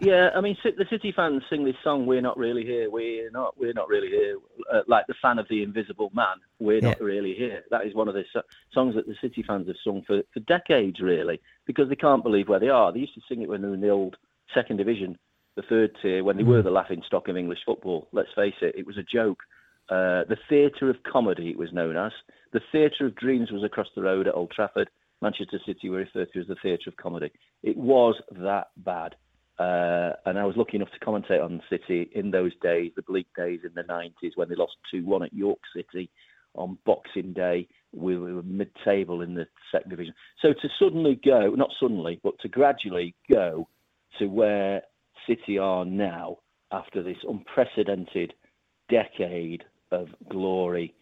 yeah, 0.00 0.30
I 0.34 0.40
mean, 0.40 0.56
the 0.64 0.86
City 0.90 1.12
fans 1.12 1.42
sing 1.48 1.64
this 1.64 1.76
song. 1.82 2.06
We're 2.06 2.20
not 2.20 2.36
really 2.36 2.64
here. 2.64 2.90
We're 2.90 3.30
not. 3.30 3.58
We're 3.58 3.72
not 3.72 3.88
really 3.88 4.08
here. 4.08 4.36
Uh, 4.72 4.80
like 4.86 5.06
the 5.06 5.14
fan 5.20 5.38
of 5.38 5.46
the 5.48 5.62
Invisible 5.62 6.10
Man. 6.14 6.36
We're 6.58 6.78
yeah. 6.78 6.90
not 6.90 7.00
really 7.00 7.34
here. 7.34 7.62
That 7.70 7.86
is 7.86 7.94
one 7.94 8.08
of 8.08 8.14
the 8.14 8.24
so- 8.32 8.42
songs 8.72 8.94
that 8.94 9.06
the 9.06 9.16
City 9.20 9.42
fans 9.46 9.66
have 9.68 9.76
sung 9.84 10.02
for 10.06 10.22
for 10.32 10.40
decades, 10.40 11.00
really, 11.00 11.40
because 11.66 11.88
they 11.88 11.96
can't 11.96 12.22
believe 12.22 12.48
where 12.48 12.60
they 12.60 12.68
are. 12.68 12.92
They 12.92 13.00
used 13.00 13.14
to 13.14 13.22
sing 13.28 13.42
it 13.42 13.48
when 13.48 13.62
they 13.62 13.68
were 13.68 13.74
in 13.74 13.80
the 13.80 13.90
old 13.90 14.16
second 14.52 14.76
division, 14.76 15.18
the 15.56 15.62
third 15.62 15.96
tier, 16.02 16.24
when 16.24 16.36
they 16.36 16.42
mm. 16.42 16.48
were 16.48 16.62
the 16.62 16.70
laughing 16.70 17.02
stock 17.06 17.28
of 17.28 17.36
English 17.36 17.60
football. 17.64 18.08
Let's 18.12 18.32
face 18.34 18.54
it, 18.60 18.74
it 18.76 18.86
was 18.86 18.98
a 18.98 19.02
joke. 19.02 19.42
Uh, 19.88 20.24
the 20.28 20.38
theatre 20.48 20.88
of 20.88 21.02
comedy, 21.02 21.50
it 21.50 21.58
was 21.58 21.72
known 21.72 21.96
as. 21.96 22.12
The 22.52 22.62
theatre 22.72 23.06
of 23.06 23.14
dreams 23.16 23.50
was 23.50 23.62
across 23.62 23.88
the 23.94 24.02
road 24.02 24.26
at 24.26 24.34
Old 24.34 24.50
Trafford. 24.50 24.88
Manchester 25.24 25.58
City 25.66 25.88
were 25.88 25.98
referred 25.98 26.30
to 26.34 26.40
as 26.40 26.46
the 26.46 26.56
theatre 26.62 26.90
of 26.90 26.96
comedy. 26.96 27.32
It 27.62 27.78
was 27.78 28.14
that 28.32 28.68
bad. 28.76 29.14
Uh, 29.58 30.12
and 30.26 30.38
I 30.38 30.44
was 30.44 30.54
lucky 30.56 30.76
enough 30.76 30.90
to 30.90 31.04
commentate 31.04 31.42
on 31.42 31.62
City 31.70 32.10
in 32.14 32.30
those 32.30 32.52
days, 32.62 32.92
the 32.94 33.02
bleak 33.02 33.28
days 33.34 33.60
in 33.64 33.72
the 33.74 33.84
90s 33.84 34.32
when 34.34 34.50
they 34.50 34.54
lost 34.54 34.74
2 34.90 35.02
1 35.06 35.22
at 35.22 35.32
York 35.32 35.60
City 35.74 36.10
on 36.54 36.76
Boxing 36.84 37.32
Day. 37.32 37.66
We 37.92 38.18
were 38.18 38.42
mid 38.42 38.70
table 38.84 39.22
in 39.22 39.34
the 39.34 39.46
second 39.72 39.90
division. 39.90 40.12
So 40.42 40.52
to 40.52 40.68
suddenly 40.78 41.18
go, 41.24 41.54
not 41.56 41.70
suddenly, 41.80 42.20
but 42.22 42.38
to 42.40 42.48
gradually 42.48 43.14
go 43.32 43.66
to 44.18 44.26
where 44.26 44.82
City 45.26 45.56
are 45.56 45.86
now 45.86 46.38
after 46.70 47.02
this 47.02 47.18
unprecedented 47.26 48.34
decade 48.90 49.64
of 49.90 50.08
glory 50.28 50.92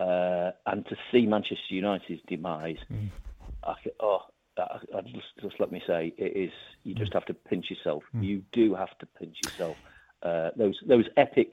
uh, 0.00 0.50
and 0.66 0.84
to 0.86 0.96
see 1.12 1.26
Manchester 1.26 1.74
United's 1.74 2.22
demise. 2.26 2.78
Mm. 2.90 3.10
I, 3.64 3.74
oh, 4.00 4.20
I, 4.58 4.78
I 4.96 5.00
just, 5.02 5.26
just 5.40 5.60
let 5.60 5.72
me 5.72 5.82
say, 5.86 6.14
it 6.16 6.36
is. 6.36 6.52
You 6.84 6.94
just 6.94 7.12
have 7.12 7.26
to 7.26 7.34
pinch 7.34 7.66
yourself. 7.70 8.02
Mm. 8.14 8.24
You 8.24 8.42
do 8.52 8.74
have 8.74 8.96
to 8.98 9.06
pinch 9.06 9.36
yourself. 9.44 9.76
Uh, 10.22 10.50
those 10.56 10.78
those 10.86 11.04
epic 11.16 11.52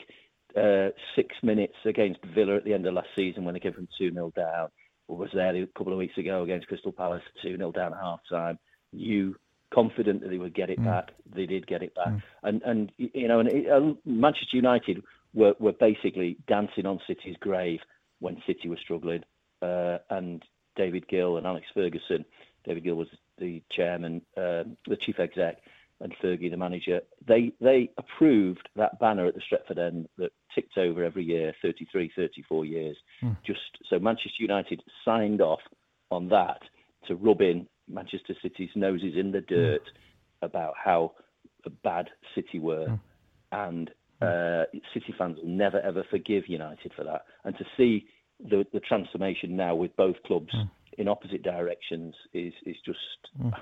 uh, 0.55 0.89
six 1.15 1.35
minutes 1.43 1.75
against 1.85 2.23
Villa 2.33 2.55
at 2.55 2.63
the 2.63 2.73
end 2.73 2.85
of 2.85 2.93
last 2.93 3.09
season 3.15 3.43
when 3.43 3.53
they 3.53 3.59
came 3.59 3.73
from 3.73 3.87
two 3.97 4.11
0 4.11 4.31
down, 4.35 4.69
or 5.07 5.17
was 5.17 5.29
there 5.33 5.55
a 5.55 5.67
couple 5.67 5.93
of 5.93 5.99
weeks 5.99 6.17
ago 6.17 6.43
against 6.43 6.67
Crystal 6.67 6.91
Palace 6.91 7.23
two 7.41 7.57
0 7.57 7.71
down 7.71 7.93
at 7.93 7.99
half 7.99 8.21
time. 8.29 8.57
You 8.91 9.35
confident 9.73 10.21
that 10.21 10.29
they 10.29 10.37
would 10.37 10.55
get 10.55 10.69
it 10.69 10.79
mm. 10.79 10.85
back. 10.85 11.11
They 11.33 11.45
did 11.45 11.67
get 11.67 11.83
it 11.83 11.93
back, 11.95 12.07
mm. 12.07 12.21
and 12.43 12.61
and 12.63 12.91
you 12.97 13.27
know, 13.27 13.39
and 13.39 13.49
it, 13.49 13.69
uh, 13.69 13.93
Manchester 14.05 14.55
United 14.55 15.03
were 15.33 15.53
were 15.59 15.73
basically 15.73 16.37
dancing 16.47 16.85
on 16.85 16.99
City's 17.05 17.35
grave 17.39 17.81
when 18.19 18.41
City 18.47 18.69
was 18.69 18.79
struggling, 18.79 19.23
uh, 19.61 19.97
and 20.09 20.41
David 20.75 21.07
Gill 21.07 21.37
and 21.37 21.47
Alex 21.47 21.67
Ferguson. 21.73 22.25
David 22.65 22.83
Gill 22.83 22.95
was 22.95 23.07
the 23.37 23.61
chairman, 23.71 24.21
uh, 24.37 24.63
the 24.87 24.97
chief 24.99 25.19
exec, 25.19 25.57
and 26.01 26.13
Fergie 26.21 26.51
the 26.51 26.57
manager. 26.57 27.01
They 27.25 27.53
they 27.61 27.89
approved 27.97 28.67
that 28.75 28.99
banner 28.99 29.25
at 29.25 29.35
the 29.35 29.41
Stretford 29.41 29.79
end 29.79 30.07
that 30.17 30.31
ticked 30.53 30.77
over 30.77 31.03
every 31.03 31.23
year, 31.23 31.53
33, 31.61 32.11
34 32.15 32.65
years. 32.65 32.97
Mm. 33.23 33.37
Just 33.45 33.59
so 33.89 33.99
Manchester 33.99 34.39
United 34.41 34.83
signed 35.03 35.41
off 35.41 35.61
on 36.11 36.29
that 36.29 36.61
to 37.07 37.15
rub 37.15 37.41
in 37.41 37.67
Manchester 37.87 38.35
City's 38.41 38.71
noses 38.75 39.13
in 39.15 39.31
the 39.31 39.39
hmm. 39.39 39.53
dirt 39.53 39.83
mm. 39.83 40.45
about 40.45 40.73
how 40.83 41.13
bad 41.83 42.09
City 42.33 42.59
were, 42.59 42.87
mm. 42.87 42.99
and 43.51 43.91
hmm. 44.19 44.25
uh, 44.25 44.63
City 44.93 45.13
fans 45.17 45.37
will 45.37 45.49
never 45.49 45.79
ever 45.79 46.03
forgive 46.09 46.47
United 46.47 46.93
for 46.95 47.03
that. 47.03 47.25
And 47.43 47.57
to 47.57 47.65
see 47.77 48.07
the 48.39 48.65
the 48.73 48.79
transformation 48.79 49.55
now 49.55 49.75
with 49.75 49.95
both 49.95 50.15
clubs 50.25 50.53
mm. 50.53 50.69
in 50.97 51.07
opposite 51.07 51.43
directions 51.43 52.15
is 52.33 52.53
is 52.65 52.75
just 52.85 52.99
mm. 53.41 53.53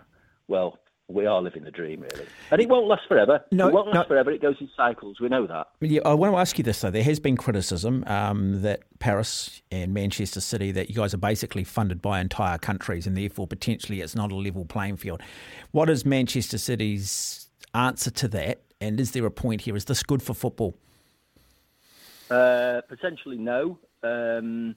well 0.47 0.79
we 1.09 1.25
are 1.25 1.41
living 1.41 1.63
the 1.63 1.71
dream, 1.71 2.01
really. 2.01 2.25
And 2.49 2.62
it 2.62 2.69
won't 2.69 2.88
last 2.88 3.03
forever. 3.07 3.43
No, 3.51 3.67
it 3.67 3.73
won't 3.73 3.88
last 3.88 3.95
no. 3.95 4.03
forever. 4.05 4.31
It 4.31 4.41
goes 4.41 4.55
in 4.59 4.69
cycles. 4.75 5.19
We 5.19 5.27
know 5.27 5.45
that. 5.47 5.67
Yeah, 5.81 6.01
I 6.05 6.13
want 6.13 6.33
to 6.33 6.38
ask 6.38 6.57
you 6.57 6.63
this, 6.63 6.79
though. 6.81 6.91
There 6.91 7.03
has 7.03 7.19
been 7.19 7.36
criticism 7.36 8.03
um, 8.07 8.62
that 8.62 8.83
Paris 8.99 9.62
and 9.71 9.93
Manchester 9.93 10.39
City, 10.39 10.71
that 10.71 10.89
you 10.89 10.95
guys 10.95 11.13
are 11.13 11.17
basically 11.17 11.65
funded 11.65 12.01
by 12.01 12.21
entire 12.21 12.57
countries 12.57 13.05
and 13.05 13.17
therefore 13.17 13.47
potentially 13.47 14.01
it's 14.01 14.15
not 14.15 14.31
a 14.31 14.36
level 14.36 14.65
playing 14.65 14.97
field. 14.97 15.21
What 15.71 15.89
is 15.89 16.05
Manchester 16.05 16.57
City's 16.57 17.49
answer 17.73 18.12
to 18.12 18.27
that? 18.29 18.62
And 18.79 18.99
is 18.99 19.12
there 19.12 19.25
a 19.25 19.31
point 19.31 19.62
here? 19.62 19.75
Is 19.75 19.86
this 19.86 20.03
good 20.03 20.21
for 20.21 20.33
football? 20.33 20.75
Uh, 22.29 22.81
potentially 22.88 23.38
no. 23.38 23.77
Um, 24.03 24.75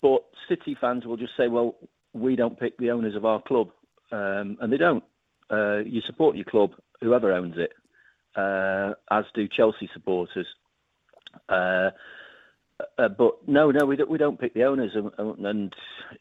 but 0.00 0.24
City 0.48 0.76
fans 0.80 1.06
will 1.06 1.16
just 1.16 1.36
say, 1.36 1.48
well, 1.48 1.76
we 2.12 2.36
don't 2.36 2.58
pick 2.58 2.76
the 2.78 2.90
owners 2.90 3.16
of 3.16 3.24
our 3.24 3.40
club. 3.42 3.68
Um, 4.10 4.58
and 4.60 4.72
they 4.72 4.76
don't. 4.76 5.04
Uh, 5.50 5.78
you 5.78 6.00
support 6.06 6.36
your 6.36 6.44
club, 6.44 6.72
whoever 7.00 7.32
owns 7.32 7.56
it, 7.56 7.72
uh, 8.36 8.94
as 9.10 9.24
do 9.34 9.48
Chelsea 9.48 9.88
supporters. 9.92 10.46
Uh, 11.48 11.90
uh 12.98 13.08
but 13.08 13.36
no, 13.46 13.70
no, 13.70 13.86
we 13.86 13.96
don't. 13.96 14.10
We 14.10 14.18
don't 14.18 14.40
pick 14.40 14.54
the 14.54 14.64
owners, 14.64 14.92
and, 14.94 15.44
and 15.46 15.74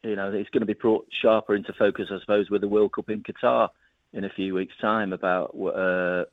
you 0.03 0.15
know 0.15 0.31
it's 0.31 0.49
going 0.49 0.61
to 0.61 0.65
be 0.65 0.73
brought 0.73 1.07
sharper 1.21 1.55
into 1.55 1.73
focus, 1.77 2.07
I 2.11 2.19
suppose, 2.19 2.49
with 2.49 2.61
the 2.61 2.67
World 2.67 2.93
Cup 2.93 3.09
in 3.09 3.23
Qatar 3.23 3.69
in 4.13 4.25
a 4.25 4.29
few 4.29 4.53
weeks' 4.53 4.73
time 4.81 5.13
about 5.13 5.55
uh, 5.55 6.25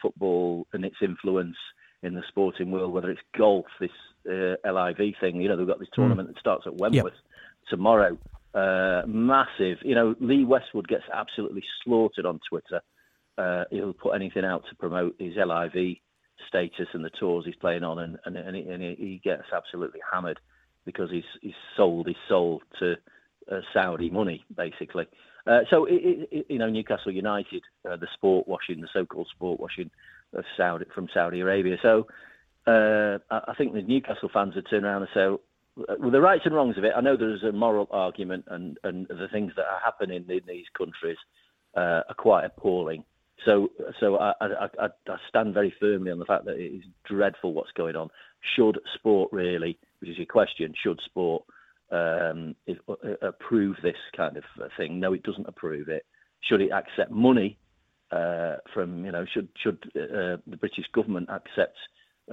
football 0.00 0.66
and 0.72 0.84
its 0.84 0.96
influence 1.02 1.56
in 2.04 2.14
the 2.14 2.22
sporting 2.28 2.70
world, 2.70 2.92
whether 2.92 3.10
it's 3.10 3.20
golf, 3.36 3.66
this 3.80 3.90
uh, 4.28 4.54
LIV 4.64 5.14
thing. 5.20 5.40
You 5.40 5.48
know, 5.48 5.56
they've 5.56 5.66
got 5.66 5.78
this 5.78 5.88
hmm. 5.94 6.02
tournament 6.02 6.28
mm. 6.28 6.34
that 6.34 6.40
starts 6.40 6.66
at 6.66 6.74
Wentworth 6.74 7.12
yep. 7.14 7.68
tomorrow. 7.68 8.18
Uh, 8.54 9.02
massive. 9.06 9.78
You 9.82 9.94
know, 9.94 10.14
Lee 10.20 10.44
Westwood 10.44 10.86
gets 10.86 11.04
absolutely 11.12 11.64
slaughtered 11.82 12.26
on 12.26 12.38
Twitter. 12.48 12.80
Uh, 13.36 13.64
he'll 13.70 13.92
put 13.92 14.14
anything 14.14 14.44
out 14.44 14.62
to 14.68 14.76
promote 14.76 15.16
his 15.18 15.34
LIV 15.36 15.96
status 16.46 16.86
and 16.92 17.04
the 17.04 17.10
tours 17.18 17.44
he's 17.46 17.56
playing 17.56 17.82
on, 17.82 17.98
and 17.98 18.18
and, 18.24 18.36
and, 18.36 18.56
he, 18.56 18.62
and 18.62 18.82
he 18.82 19.20
gets 19.24 19.44
absolutely 19.52 20.00
hammered 20.12 20.38
because 20.84 21.10
he's 21.10 21.24
he's 21.40 21.54
sold 21.76 22.06
his 22.06 22.16
soul 22.28 22.62
to 22.78 22.94
uh, 23.50 23.60
Saudi 23.72 24.10
money, 24.10 24.44
basically. 24.56 25.06
Uh, 25.46 25.60
so, 25.68 25.84
it, 25.84 26.28
it, 26.30 26.46
you 26.48 26.58
know, 26.58 26.70
Newcastle 26.70 27.12
United, 27.12 27.62
uh, 27.90 27.96
the 27.96 28.08
sport 28.14 28.48
washing, 28.48 28.80
the 28.80 28.88
so-called 28.92 29.28
sport 29.34 29.60
washing 29.60 29.90
of 30.34 30.44
Saudi 30.56 30.86
from 30.94 31.08
Saudi 31.12 31.40
Arabia. 31.40 31.76
So, 31.82 32.06
uh, 32.66 33.18
I 33.30 33.54
think 33.56 33.74
the 33.74 33.82
Newcastle 33.82 34.30
fans 34.32 34.54
would 34.54 34.66
turn 34.68 34.84
around 34.84 35.02
and 35.02 35.10
say, 35.14 35.26
well, 35.76 36.10
the 36.10 36.20
rights 36.20 36.42
and 36.44 36.54
wrongs 36.54 36.78
of 36.78 36.84
it, 36.84 36.92
I 36.96 37.00
know 37.00 37.16
there's 37.16 37.42
a 37.42 37.52
moral 37.52 37.88
argument, 37.90 38.44
and, 38.48 38.78
and 38.84 39.06
the 39.08 39.28
things 39.32 39.52
that 39.56 39.66
are 39.66 39.80
happening 39.84 40.24
in 40.28 40.42
these 40.46 40.66
countries 40.76 41.18
uh, 41.76 42.02
are 42.08 42.14
quite 42.16 42.44
appalling. 42.44 43.04
So, 43.44 43.68
so 44.00 44.16
I, 44.16 44.32
I, 44.40 44.46
I, 44.80 44.86
I, 45.08 45.16
stand 45.28 45.52
very 45.52 45.74
firmly 45.78 46.10
on 46.10 46.18
the 46.18 46.24
fact 46.24 46.44
that 46.46 46.56
it 46.56 46.76
is 46.76 46.84
dreadful 47.04 47.52
what's 47.52 47.72
going 47.72 47.96
on. 47.96 48.08
Should 48.56 48.78
sport 48.94 49.32
really, 49.32 49.78
which 49.98 50.10
is 50.10 50.16
your 50.16 50.26
question, 50.26 50.72
should 50.82 51.00
sport 51.04 51.44
um, 51.90 52.54
if, 52.66 52.78
uh, 52.88 53.26
approve 53.26 53.76
this 53.82 53.96
kind 54.16 54.36
of 54.36 54.44
thing? 54.76 55.00
No, 55.00 55.12
it 55.12 55.24
doesn't 55.24 55.48
approve 55.48 55.88
it. 55.88 56.06
Should 56.40 56.62
it 56.62 56.70
accept 56.70 57.10
money 57.10 57.58
uh, 58.10 58.56
from, 58.72 59.04
you 59.04 59.12
know, 59.12 59.24
should 59.32 59.48
should 59.62 59.78
uh, 59.96 60.38
the 60.46 60.56
British 60.58 60.86
government 60.92 61.28
accept 61.30 61.76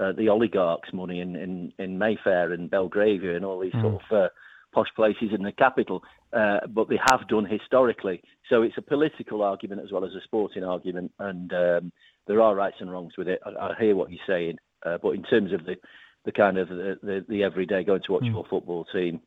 uh, 0.00 0.12
the 0.12 0.28
oligarchs' 0.28 0.92
money 0.92 1.20
in, 1.20 1.36
in, 1.36 1.72
in 1.78 1.98
Mayfair 1.98 2.52
and 2.52 2.70
Belgravia 2.70 3.36
and 3.36 3.44
all 3.44 3.60
these 3.60 3.72
mm. 3.72 3.82
sort 3.82 3.94
of 3.94 4.16
uh, 4.16 4.28
posh 4.72 4.88
places 4.96 5.30
in 5.34 5.42
the 5.42 5.52
capital, 5.52 6.02
uh, 6.32 6.60
but 6.68 6.88
they 6.88 6.98
have 7.10 7.28
done 7.28 7.44
historically. 7.44 8.22
So 8.48 8.62
it's 8.62 8.78
a 8.78 8.82
political 8.82 9.42
argument 9.42 9.82
as 9.84 9.92
well 9.92 10.04
as 10.04 10.12
a 10.12 10.24
sporting 10.24 10.64
argument, 10.64 11.12
and 11.18 11.52
um, 11.52 11.92
there 12.26 12.40
are 12.40 12.54
rights 12.54 12.76
and 12.80 12.90
wrongs 12.90 13.14
with 13.18 13.28
it. 13.28 13.40
I, 13.44 13.50
I 13.50 13.74
hear 13.78 13.96
what 13.96 14.10
you're 14.10 14.20
saying, 14.26 14.56
uh, 14.84 14.98
but 15.02 15.10
in 15.10 15.22
terms 15.24 15.52
of 15.52 15.64
the 15.64 15.76
the 16.24 16.32
kind 16.32 16.56
of 16.56 16.68
the, 16.68 16.96
the, 17.02 17.24
the 17.28 17.42
everyday 17.42 17.82
going 17.82 18.02
to 18.06 18.12
watch 18.12 18.22
mm. 18.22 18.32
your 18.32 18.44
football 18.48 18.86
team, 18.92 19.20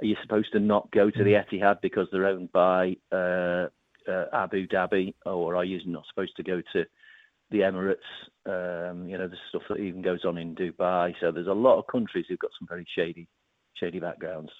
are 0.00 0.04
you 0.04 0.16
supposed 0.22 0.52
to 0.52 0.60
not 0.60 0.90
go 0.90 1.10
to 1.10 1.24
the 1.24 1.34
hmm. 1.34 1.56
Etihad 1.56 1.80
because 1.80 2.08
they're 2.12 2.26
owned 2.26 2.52
by 2.52 2.96
uh, 3.10 3.68
uh, 4.08 4.26
Abu 4.32 4.66
Dhabi, 4.66 5.14
or 5.26 5.56
are 5.56 5.64
you 5.64 5.80
not 5.86 6.04
supposed 6.08 6.36
to 6.36 6.42
go 6.42 6.62
to 6.72 6.84
the 7.50 7.58
Emirates? 7.58 7.96
Um, 8.46 9.08
you 9.08 9.18
know, 9.18 9.28
the 9.28 9.36
stuff 9.48 9.62
that 9.68 9.78
even 9.78 10.02
goes 10.02 10.24
on 10.24 10.38
in 10.38 10.54
Dubai. 10.54 11.14
So 11.20 11.30
there's 11.30 11.46
a 11.46 11.52
lot 11.52 11.78
of 11.78 11.86
countries 11.86 12.26
who've 12.28 12.38
got 12.38 12.50
some 12.58 12.68
very 12.68 12.86
shady, 12.96 13.28
shady 13.74 14.00
backgrounds. 14.00 14.50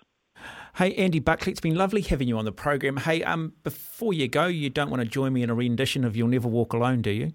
Hey, 0.77 0.95
Andy 0.95 1.19
Buckley, 1.19 1.53
it's 1.53 1.61
been 1.61 1.75
lovely 1.75 2.01
having 2.01 2.29
you 2.29 2.39
on 2.39 2.45
the 2.45 2.53
program. 2.53 2.97
Hey, 2.97 3.23
um, 3.23 3.53
before 3.63 4.15
you 4.15 4.29
go, 4.29 4.47
you 4.47 4.71
don't 4.71 4.91
want 4.91 5.03
to 5.03 5.09
join 5.09 5.33
me 5.33 5.43
in 5.43 5.51
a 5.51 5.55
rendition 5.55 6.05
of 6.05 6.17
"You'll 6.17 6.29
Never 6.29 6.49
Walk 6.49 6.73
Alone," 6.73 7.03
do 7.03 7.11
you? 7.11 7.33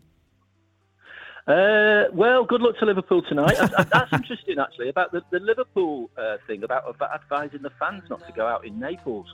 Uh, 1.48 2.06
well, 2.12 2.44
good 2.44 2.62
luck 2.62 2.76
to 2.78 2.86
Liverpool 2.86 3.22
tonight. 3.22 3.56
That's 3.56 4.12
interesting, 4.12 4.58
actually, 4.60 4.90
about 4.90 5.14
the, 5.14 5.22
the 5.32 5.40
Liverpool 5.40 6.10
uh, 6.18 6.38
thing, 6.46 6.64
about, 6.64 6.84
about 6.90 7.12
advising 7.14 7.62
the 7.62 7.70
fans 7.80 8.04
not 8.10 8.26
to 8.28 8.34
go 8.34 8.46
out 8.46 8.66
in 8.66 8.78
Naples. 8.78 9.34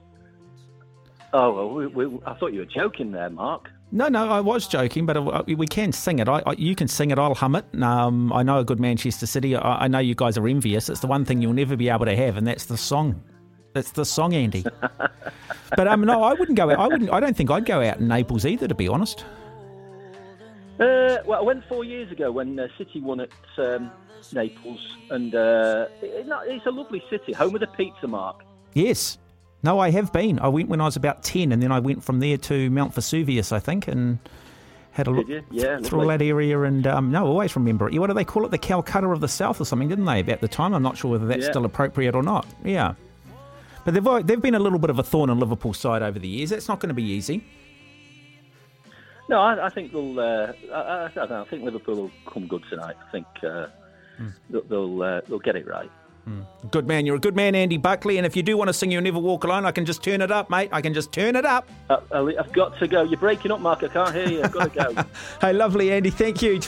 Oh, 1.36 1.52
well, 1.52 1.70
we, 1.70 1.88
we, 1.88 2.20
I 2.28 2.36
thought 2.36 2.54
you 2.54 2.60
were 2.60 2.66
joking 2.66 3.12
there, 3.12 3.30
Mark. 3.30 3.68
No, 3.92 4.08
no, 4.08 4.30
I 4.30 4.40
was 4.40 4.68
joking, 4.68 5.08
but 5.08 5.18
uh, 5.18 5.44
we 5.48 5.66
can 5.66 5.92
sing 5.92 6.20
it. 6.20 6.30
I, 6.30 6.44
I, 6.46 6.54
you 6.54 6.76
can 6.76 6.88
sing 6.88 7.10
it. 7.10 7.18
I'll 7.18 7.34
hum 7.34 7.56
it. 7.56 7.66
Um, 7.82 8.32
I 8.32 8.44
know 8.44 8.60
a 8.60 8.64
good 8.64 8.80
Manchester 8.80 9.26
City. 9.26 9.56
I, 9.56 9.86
I, 9.86 9.88
know 9.88 9.98
you 9.98 10.14
guys 10.14 10.38
are 10.38 10.48
envious. 10.48 10.90
It's 10.90 11.00
the 11.00 11.08
one 11.08 11.26
thing 11.26 11.42
you'll 11.42 11.54
never 11.54 11.76
be 11.76 11.90
able 11.90 12.06
to 12.06 12.16
have, 12.16 12.38
and 12.38 12.46
that's 12.46 12.66
the 12.66 12.78
song. 12.78 13.24
That's 13.74 13.92
the 13.92 14.06
song, 14.06 14.36
Andy. 14.36 14.64
but 15.76 15.88
um, 15.88 16.02
no, 16.02 16.22
I 16.22 16.34
wouldn't 16.34 16.56
go 16.56 16.70
out. 16.70 16.80
I 16.80 16.88
wouldn't. 16.88 17.12
I 17.12 17.20
don't 17.20 17.36
think 17.36 17.50
I'd 17.50 17.66
go 17.66 17.82
out 17.82 18.00
in 18.00 18.08
Naples 18.08 18.46
either, 18.46 18.68
to 18.68 18.76
be 18.76 18.88
honest. 18.88 19.26
Uh, 20.80 21.18
well, 21.26 21.40
I 21.40 21.42
went 21.42 21.64
four 21.68 21.84
years 21.84 22.12
ago 22.12 22.32
when 22.32 22.60
uh, 22.60 22.68
City 22.78 23.02
won 23.02 23.20
at 23.20 23.30
um, 23.58 23.92
Naples, 24.34 24.80
and 25.10 25.34
uh, 25.34 25.88
it, 26.02 26.28
it's 26.28 26.66
a 26.68 26.72
lovely 26.72 27.04
city, 27.10 27.34
home 27.34 27.56
of 27.56 27.62
the 27.62 27.68
pizza 27.68 28.08
mark. 28.08 28.44
Yes. 28.74 29.18
No, 29.64 29.80
I 29.80 29.92
have 29.92 30.12
been. 30.12 30.40
I 30.40 30.50
went 30.50 30.70
when 30.70 30.82
I 30.82 30.86
was 30.86 30.96
about 30.96 31.24
10, 31.24 31.52
and 31.52 31.64
then 31.64 31.72
I 31.72 31.80
went 31.80 32.04
from 32.04 32.20
there 32.20 32.38
to 32.38 32.70
Mount 32.70 32.94
Vesuvius, 32.94 33.52
I 33.52 33.60
think, 33.60 33.88
and 33.88 34.20
had 34.92 35.08
a 35.08 35.12
look 35.12 35.28
yeah, 35.50 35.80
through 35.80 36.02
all 36.02 36.08
that 36.08 36.22
area. 36.22 36.62
And 36.62 36.86
um, 36.86 37.12
no, 37.12 37.26
I 37.26 37.28
always 37.28 37.56
remember 37.56 37.90
it. 37.90 37.98
What 37.98 38.08
do 38.08 38.14
they 38.14 38.26
call 38.26 38.46
it? 38.46 38.52
The 38.52 38.58
Calcutta 38.58 39.08
of 39.08 39.22
the 39.22 39.28
South 39.28 39.62
or 39.62 39.66
something, 39.66 39.88
didn't 39.88 40.06
they, 40.06 40.20
at 40.20 40.42
the 40.42 40.48
time? 40.48 40.74
I'm 40.74 40.84
not 40.84 40.98
sure 40.98 41.12
whether 41.12 41.26
that's 41.26 41.46
yeah. 41.46 41.50
still 41.50 41.66
appropriate 41.66 42.14
or 42.14 42.24
not. 42.24 42.46
Yeah. 42.64 42.96
But 43.86 43.94
they've, 43.94 44.28
they've 44.28 44.42
been 44.42 44.56
a 44.56 44.60
little 44.60 44.80
bit 44.80 44.90
of 44.90 45.00
a 45.00 45.04
thorn 45.04 45.30
in 45.30 45.40
Liverpool's 45.40 45.80
side 45.80 46.02
over 46.02 46.20
the 46.20 46.28
years. 46.28 46.50
That's 46.50 46.68
not 46.68 46.80
going 46.80 46.90
to 46.90 46.94
be 46.94 47.04
easy. 47.04 47.44
No, 49.30 49.40
I, 49.40 49.68
I 49.68 49.70
think 49.70 49.92
they'll. 49.92 50.20
Uh, 50.20 50.54
I, 50.72 51.10
I, 51.16 51.42
I, 51.42 51.46
think 51.46 51.64
Liverpool 51.64 51.96
will 51.96 52.12
come 52.28 52.48
good 52.48 52.64
tonight. 52.70 52.96
I 53.08 53.12
think 53.12 53.26
uh, 53.42 53.68
mm. 54.20 54.34
they'll 54.50 54.64
they'll, 54.64 55.02
uh, 55.02 55.22
they'll, 55.28 55.40
get 55.40 55.56
it 55.56 55.66
right. 55.66 55.90
Good 56.72 56.88
man, 56.88 57.06
you're 57.06 57.18
a 57.18 57.20
good 57.20 57.36
man, 57.36 57.54
Andy 57.54 57.78
Buckley. 57.78 58.18
And 58.18 58.26
if 58.26 58.36
you 58.36 58.44
do 58.44 58.56
want 58.56 58.70
to 58.70 58.74
sing 58.74 58.92
"You'll 58.92 59.02
Never 59.02 59.20
Walk 59.20 59.44
Alone," 59.44 59.66
I 59.66 59.72
can 59.72 59.86
just 59.86 60.02
turn 60.02 60.22
it 60.22 60.32
up, 60.32 60.50
mate. 60.50 60.70
I 60.72 60.82
can 60.82 60.94
just 60.94 61.12
turn 61.12 61.36
it 61.36 61.46
up. 61.46 61.68
Uh, 61.90 62.00
I've 62.12 62.54
got 62.54 62.80
to 62.80 62.88
go. 62.88 63.04
You're 63.04 63.20
breaking 63.20 63.52
up, 63.52 63.60
Mark. 63.60 63.84
I 63.84 63.90
can't 63.90 64.14
hear 64.16 64.30
you. 64.30 64.44
I've 64.44 64.52
got 64.52 64.74
to 64.74 64.94
go. 64.94 65.04
hey, 65.42 65.52
lovely, 65.52 65.92
Andy. 65.92 66.10
Thank 66.10 66.42
you. 66.42 66.60